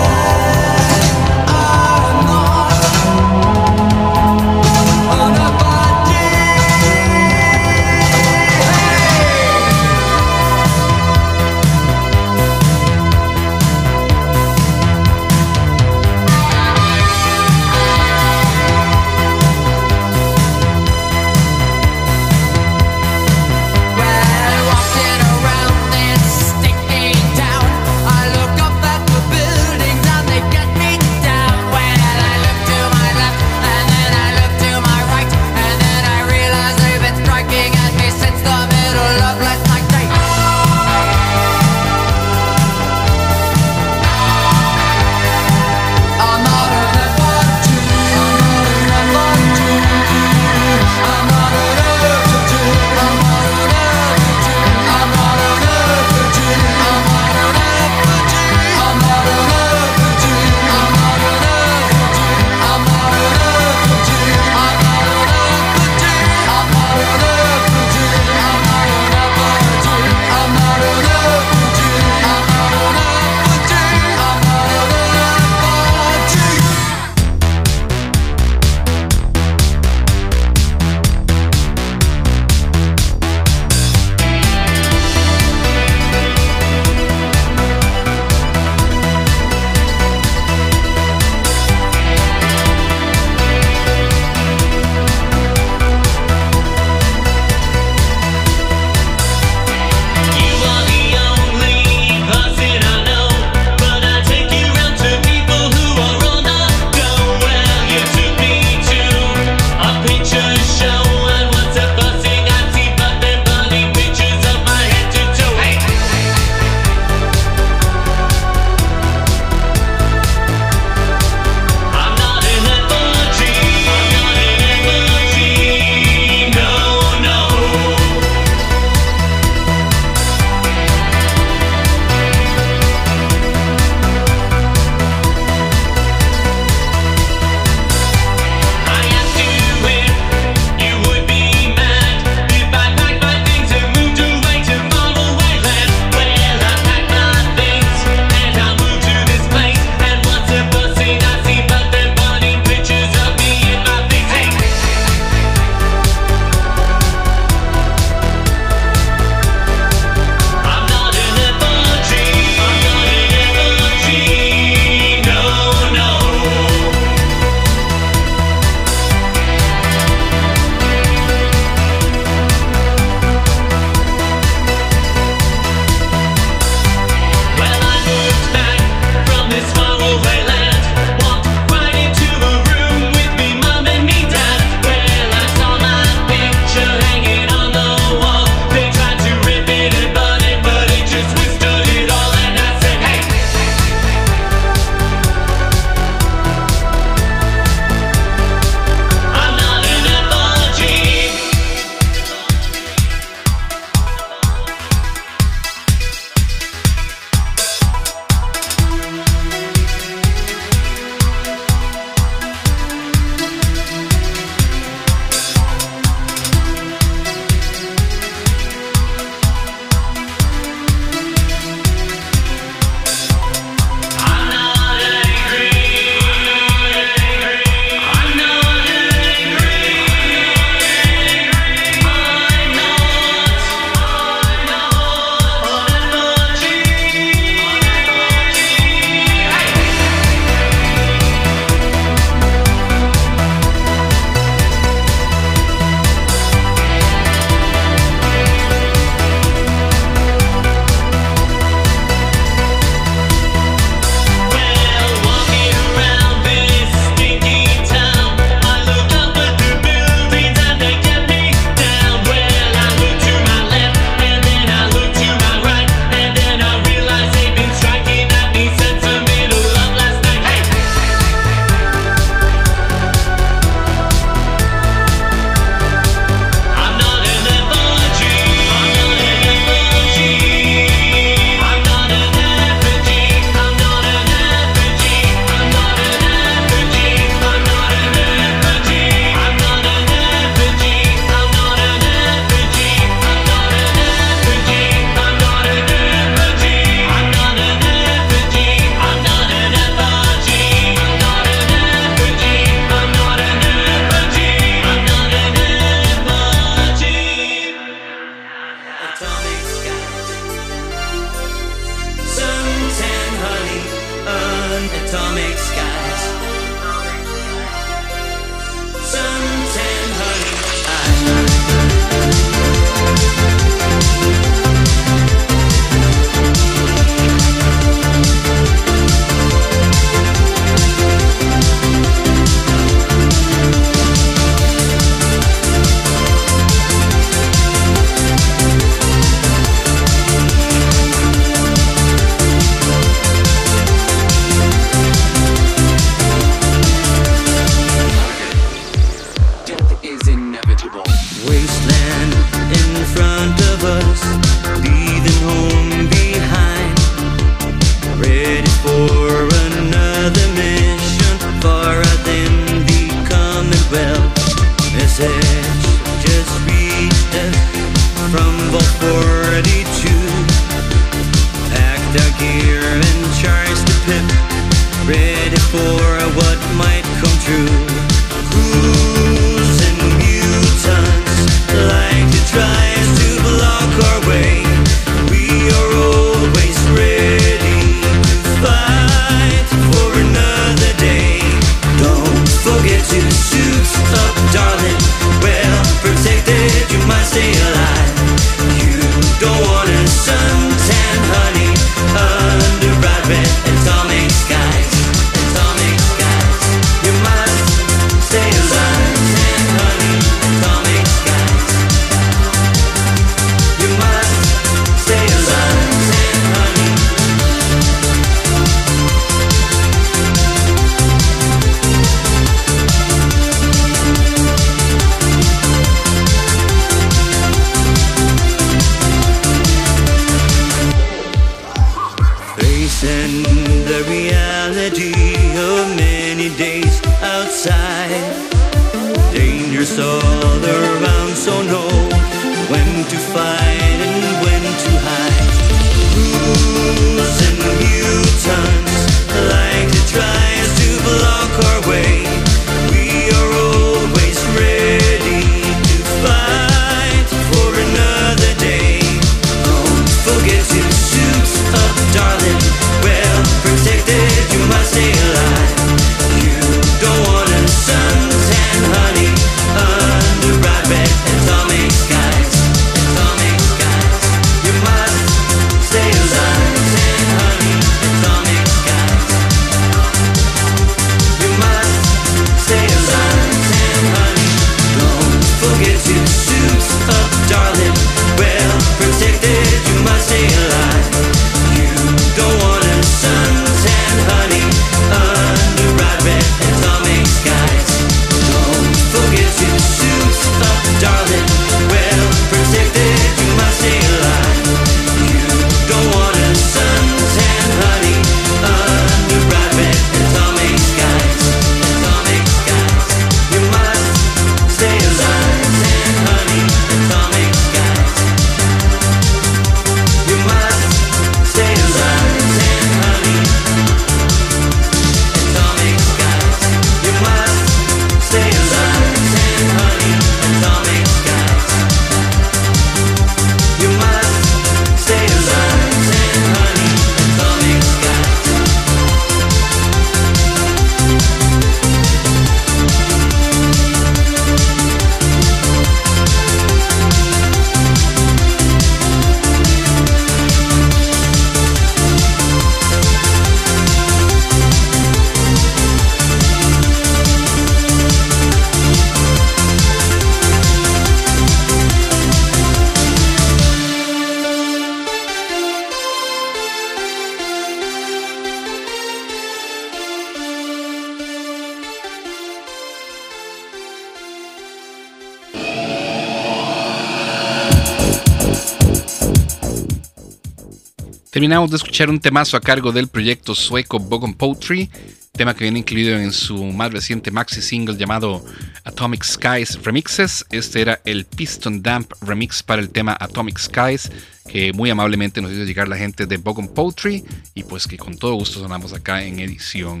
[581.54, 584.90] Terminamos de escuchar un temazo a cargo del proyecto sueco Bogon Poetry,
[585.30, 588.44] tema que viene incluido en su más reciente maxi single llamado
[588.82, 590.44] Atomic Skies Remixes.
[590.50, 594.10] Este era el Piston Damp remix para el tema Atomic Skies,
[594.48, 597.22] que muy amablemente nos hizo llegar la gente de Bogon Poetry
[597.54, 600.00] y pues que con todo gusto sonamos acá en edición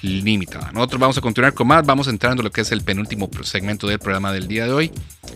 [0.00, 0.72] limitada.
[0.72, 3.86] Nosotros vamos a continuar con más, vamos entrando a lo que es el penúltimo segmento
[3.86, 4.90] del programa del día de hoy.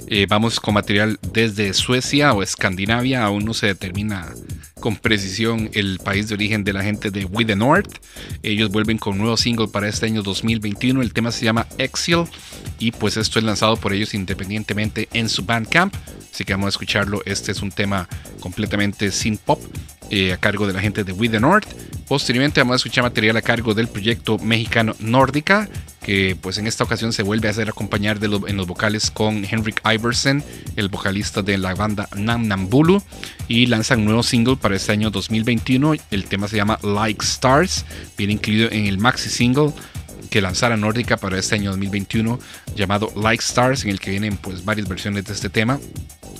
[0.07, 4.33] Eh, vamos con material desde Suecia o Escandinavia, aún no se determina
[4.79, 7.99] con precisión el país de origen de la gente de We the North.
[8.43, 11.03] Ellos vuelven con nuevo single para este año 2021.
[11.03, 12.25] El tema se llama Exile
[12.79, 15.95] y pues esto es lanzado por ellos independientemente en su Bandcamp.
[16.33, 17.23] Así que vamos a escucharlo.
[17.25, 18.09] Este es un tema
[18.41, 19.61] completamente sin pop
[20.11, 21.67] eh, a cargo de la gente de We the North.
[22.07, 25.69] Posteriormente vamos a escuchar material a cargo del proyecto mexicano Nórdica,
[26.41, 30.43] pues en esta ocasión se vuelve a hacer acompañar en los vocales con Henrik Iversen,
[30.77, 33.03] el vocalista de la banda Nam Nambulu,
[33.47, 35.95] y lanzan un nuevo single para este año 2021.
[36.11, 37.85] El tema se llama Like Stars,
[38.17, 39.73] viene incluido en el maxi single
[40.31, 42.39] que lanzara Nórdica para este año 2021
[42.75, 45.79] llamado Like Stars, en el que vienen pues varias versiones de este tema.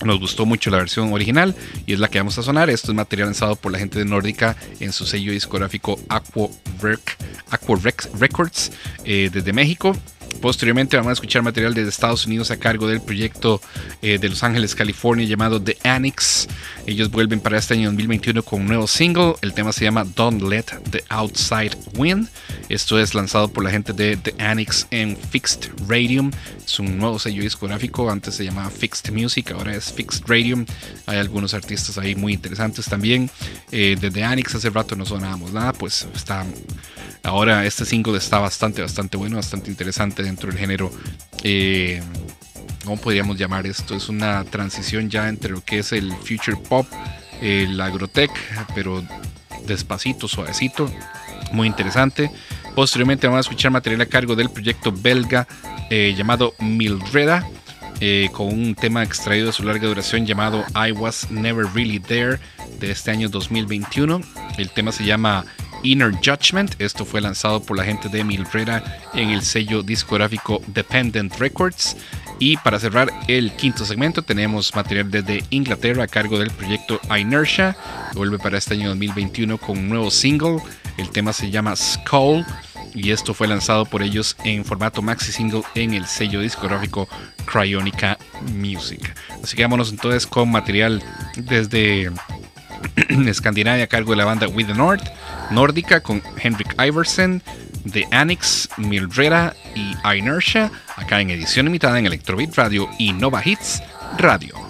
[0.03, 1.55] Nos gustó mucho la versión original
[1.85, 2.69] y es la que vamos a sonar.
[2.69, 6.47] Esto es material lanzado por la gente de Nórdica en su sello discográfico Aqua,
[6.81, 7.17] Rec-
[7.49, 7.77] Aqua
[8.17, 8.71] Records
[9.03, 9.95] eh, desde México.
[10.41, 13.61] Posteriormente vamos a escuchar material desde Estados Unidos a cargo del proyecto
[14.01, 16.47] eh, de Los Ángeles, California llamado The Annex.
[16.85, 19.35] Ellos vuelven para este año 2021 con un nuevo single.
[19.41, 22.29] El tema se llama Don't Let the Outside Win.
[22.69, 26.31] Esto es lanzado por la gente de The Annex en Fixed Radium.
[26.65, 28.09] Es un nuevo sello discográfico.
[28.09, 30.65] Antes se llamaba Fixed Music, ahora es Fixed Radium.
[31.05, 33.29] Hay algunos artistas ahí muy interesantes también.
[33.71, 36.45] Eh, de The Annex hace rato no sonábamos nada, pues está
[37.23, 40.91] Ahora este single está bastante, bastante bueno, bastante interesante dentro del género.
[41.43, 42.01] eh,
[42.83, 43.95] ¿Cómo podríamos llamar esto?
[43.95, 46.87] Es una transición ya entre lo que es el future pop,
[47.41, 48.31] el agrotech,
[48.73, 49.03] pero
[49.67, 50.89] despacito, suavecito,
[51.51, 52.31] muy interesante.
[52.75, 55.47] Posteriormente vamos a escuchar material a cargo del proyecto belga
[55.89, 57.47] eh, llamado Mildreda,
[57.99, 62.39] eh, con un tema extraído de su larga duración llamado I Was Never Really There
[62.79, 64.21] de este año 2021.
[64.57, 65.45] El tema se llama
[65.83, 66.79] Inner Judgment.
[66.79, 68.45] Esto fue lanzado por la gente de Emil
[69.13, 71.95] en el sello discográfico Dependent Records.
[72.39, 77.75] Y para cerrar el quinto segmento tenemos material desde Inglaterra a cargo del proyecto Inertia,
[78.13, 80.57] vuelve para este año 2021 con un nuevo single.
[80.97, 82.45] El tema se llama Skull
[82.93, 87.07] y esto fue lanzado por ellos en formato maxi single en el sello discográfico
[87.45, 88.17] Cryonica
[88.53, 89.15] Music.
[89.43, 91.03] Así que vámonos entonces con material
[91.35, 92.11] desde
[93.27, 95.03] Escandinavia a cargo de la banda With the North,
[95.51, 97.41] nórdica con Henrik Iversen,
[97.91, 103.81] The Annex, Mildrera y Inertia, acá en edición limitada en Electrobit Radio y Nova Hits
[104.17, 104.69] Radio.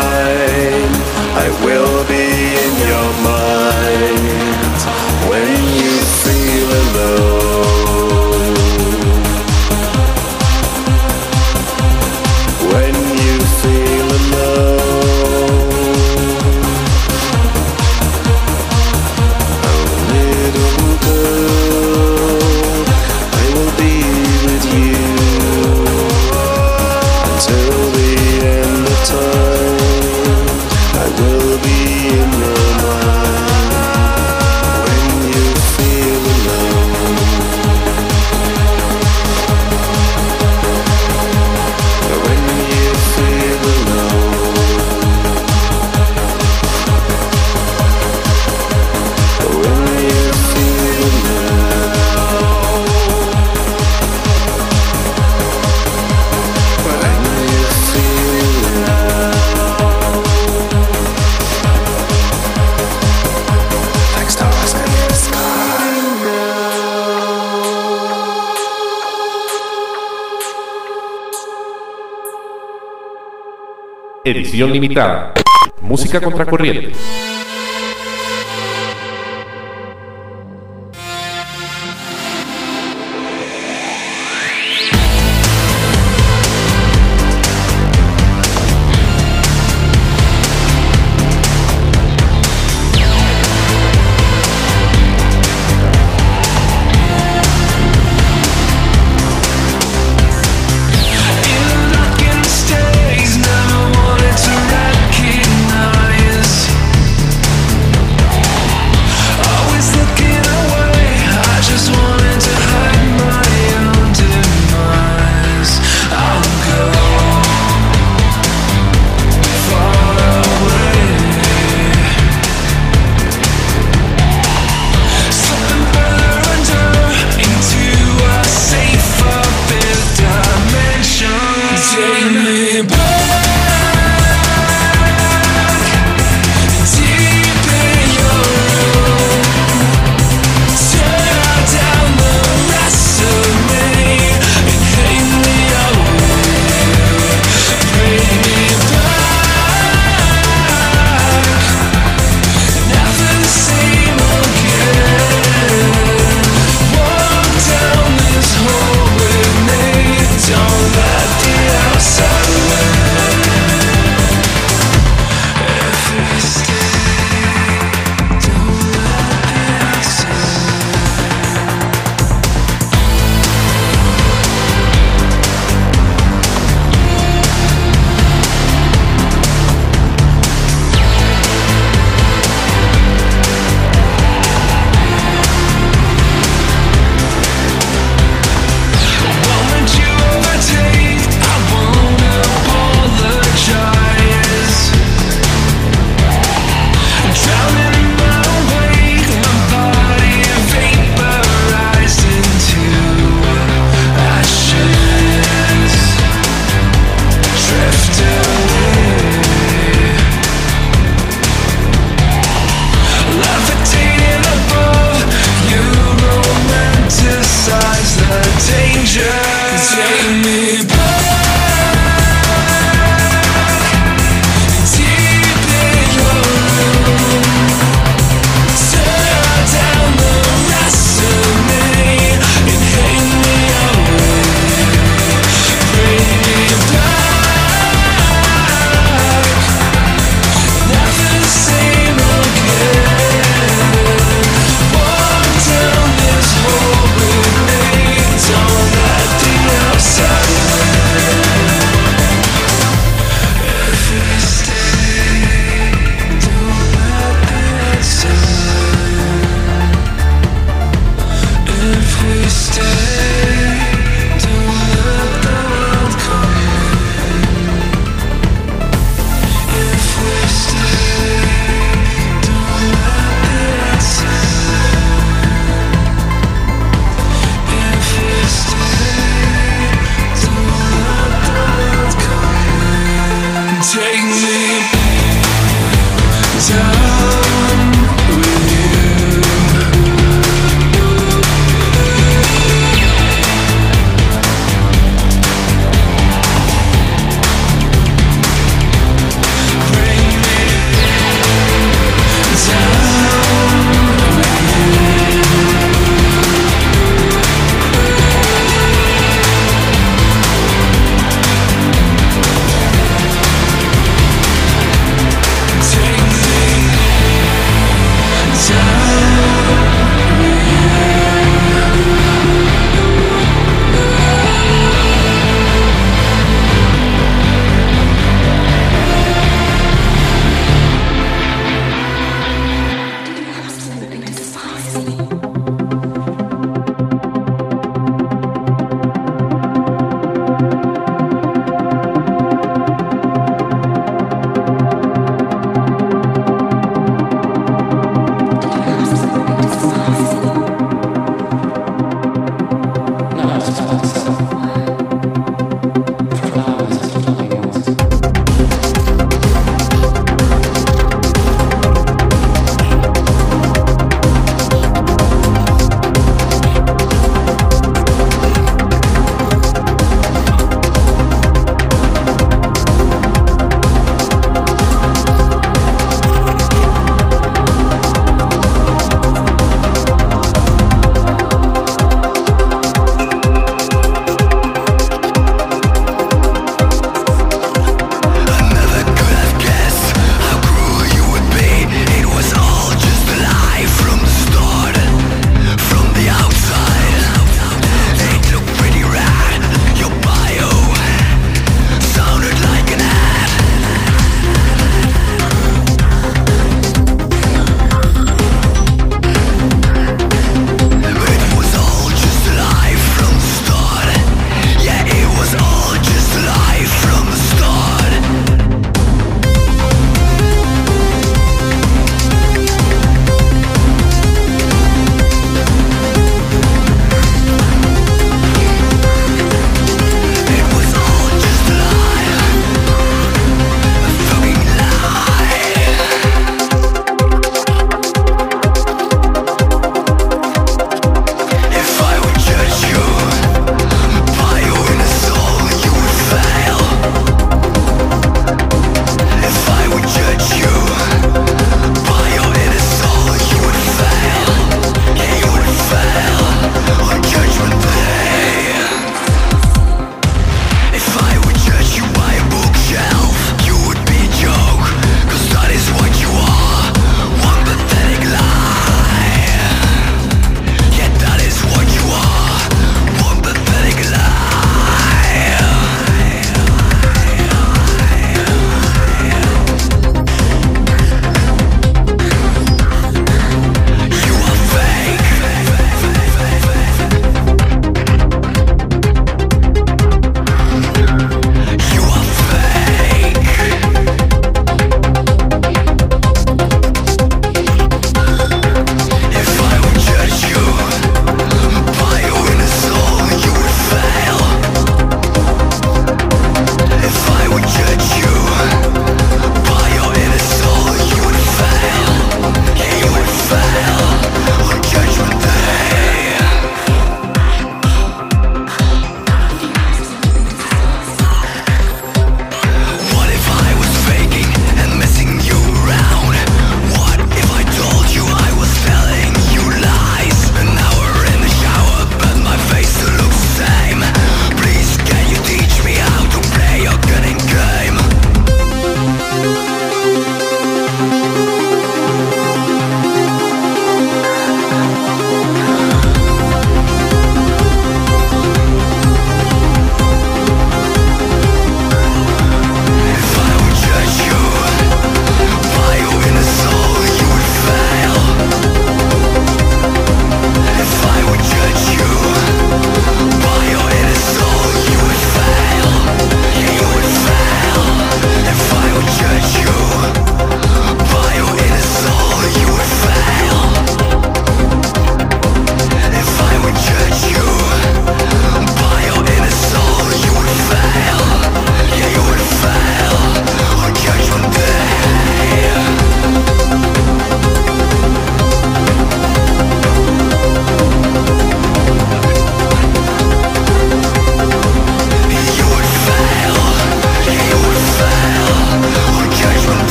[74.51, 75.31] Edición limitada.
[75.79, 76.91] Música contracorriente.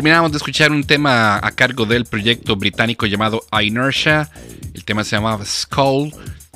[0.00, 4.30] Terminamos de escuchar un tema a cargo del proyecto británico llamado Inertia.
[4.72, 6.10] El tema se llamaba Skull.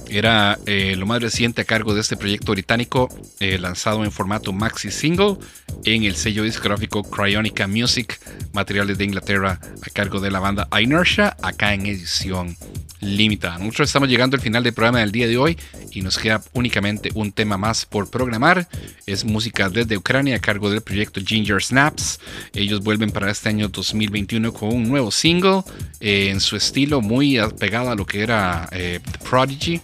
[0.09, 3.11] Era eh, lo más reciente a cargo de este proyecto británico,
[3.41, 5.37] eh, lanzado en formato maxi single
[5.85, 8.19] en el sello discográfico Cryonica Music,
[8.55, 12.57] materiales de Inglaterra a cargo de la banda Inertia, acá en edición
[13.03, 13.59] limitada.
[13.59, 15.59] Nosotros estamos llegando al final del programa del día de hoy
[15.95, 18.69] y nos queda únicamente un tema más por programar.
[19.07, 22.21] Es música desde Ucrania a cargo del proyecto Ginger Snaps.
[22.53, 25.63] Ellos vuelven para este año 2021 con un nuevo single
[26.01, 29.81] eh, en su estilo muy pegado a lo que era eh, The Prodigy.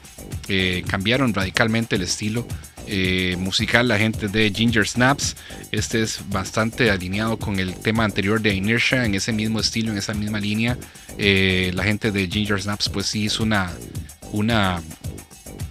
[0.49, 2.47] Eh, cambiaron radicalmente el estilo.
[3.39, 5.37] musical la gente de Ginger Snaps.
[5.71, 9.99] Este es bastante alineado con el tema anterior de Inertia, en ese mismo estilo, en
[9.99, 10.77] esa misma línea.
[11.17, 13.71] la gente de Ginger Snaps pues sí hizo una,
[14.33, 14.83] una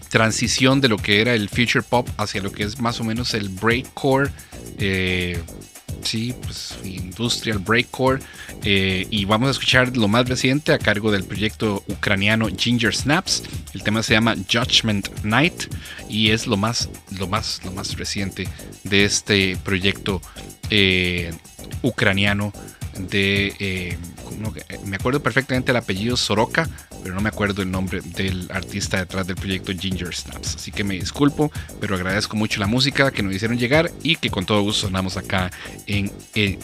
[0.09, 3.33] transición de lo que era el future pop hacia lo que es más o menos
[3.33, 4.29] el breakcore.
[4.79, 5.39] Eh,
[6.03, 8.19] sí, pues industrial breakcore.
[8.63, 13.43] Eh, y vamos a escuchar lo más reciente a cargo del proyecto ucraniano Ginger Snaps.
[13.73, 15.73] El tema se llama Judgment Night
[16.09, 18.47] y es lo más, lo más, lo más reciente
[18.83, 20.21] de este proyecto
[20.69, 21.31] eh,
[21.83, 22.51] ucraniano
[22.97, 23.97] de
[24.69, 26.67] eh, me acuerdo perfectamente el apellido Soroka,
[27.03, 30.55] pero no me acuerdo el nombre del artista detrás del proyecto Ginger Snaps.
[30.55, 34.29] Así que me disculpo, pero agradezco mucho la música que nos hicieron llegar y que
[34.29, 35.51] con todo gusto sonamos acá
[35.87, 36.11] en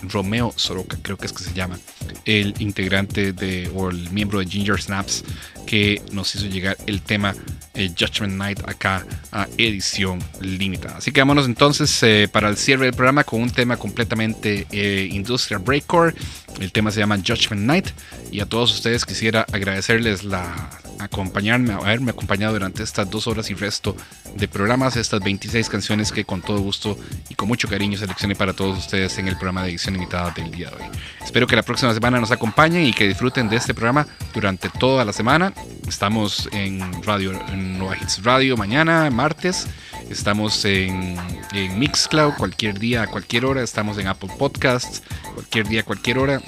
[0.09, 1.79] Romeo Soroka, creo que es que se llama,
[2.25, 5.23] el integrante de o el miembro de Ginger Snaps
[5.65, 7.35] que nos hizo llegar el tema
[7.73, 10.97] eh, Judgment Night acá a edición limitada.
[10.97, 14.67] Así que vámonos entonces eh, para el cierre del programa con un tema completamente
[15.11, 16.13] industrial breakcore.
[16.60, 17.88] El tema se llama Judgment Night
[18.32, 20.69] y a todos ustedes quisiera agradecerles la
[20.99, 23.95] acompañarme, haberme acompañado durante estas dos horas y resto
[24.35, 26.97] de programas, estas 26 canciones que con todo gusto
[27.30, 30.51] y con mucho cariño seleccioné para todos ustedes en el programa de edición limitada del
[30.51, 30.89] día de hoy.
[31.23, 35.05] Espero que la próxima semana nos acompañen y que disfruten de este programa durante toda
[35.05, 35.53] la semana.
[35.88, 39.67] Estamos en Radio Nova Hits Radio mañana, martes.
[40.09, 41.17] Estamos en,
[41.53, 43.63] en Mixcloud cualquier día, a cualquier hora.
[43.63, 45.01] Estamos en Apple Podcasts
[45.35, 46.41] cualquier día, a cualquier hora.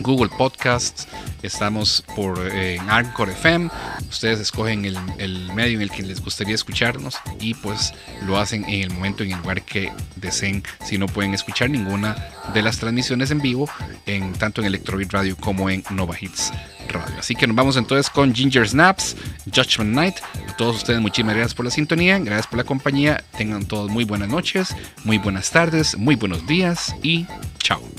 [0.00, 1.06] Google Podcasts,
[1.42, 3.70] estamos por eh, en Anchor FM.
[4.08, 7.92] Ustedes escogen el, medio en el que les gustaría escucharnos y pues
[8.26, 10.62] lo hacen en el momento, en el lugar que deseen.
[10.84, 12.16] Si no pueden escuchar ninguna
[12.52, 13.68] de las transmisiones en vivo,
[14.06, 16.52] en tanto en Electrobeat Radio como en Nova Hits
[16.88, 17.16] Radio.
[17.18, 19.16] Así que nos vamos entonces con Ginger Snaps,
[19.54, 20.16] Judgment Night.
[20.48, 23.24] A todos ustedes, muchísimas gracias por la sintonía, gracias por la compañía.
[23.36, 27.26] Tengan todos muy buenas noches, muy buenas tardes, muy buenos días y
[27.58, 27.93] chao.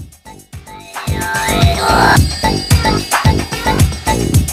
[1.25, 1.79] Thank
[4.39, 4.44] you.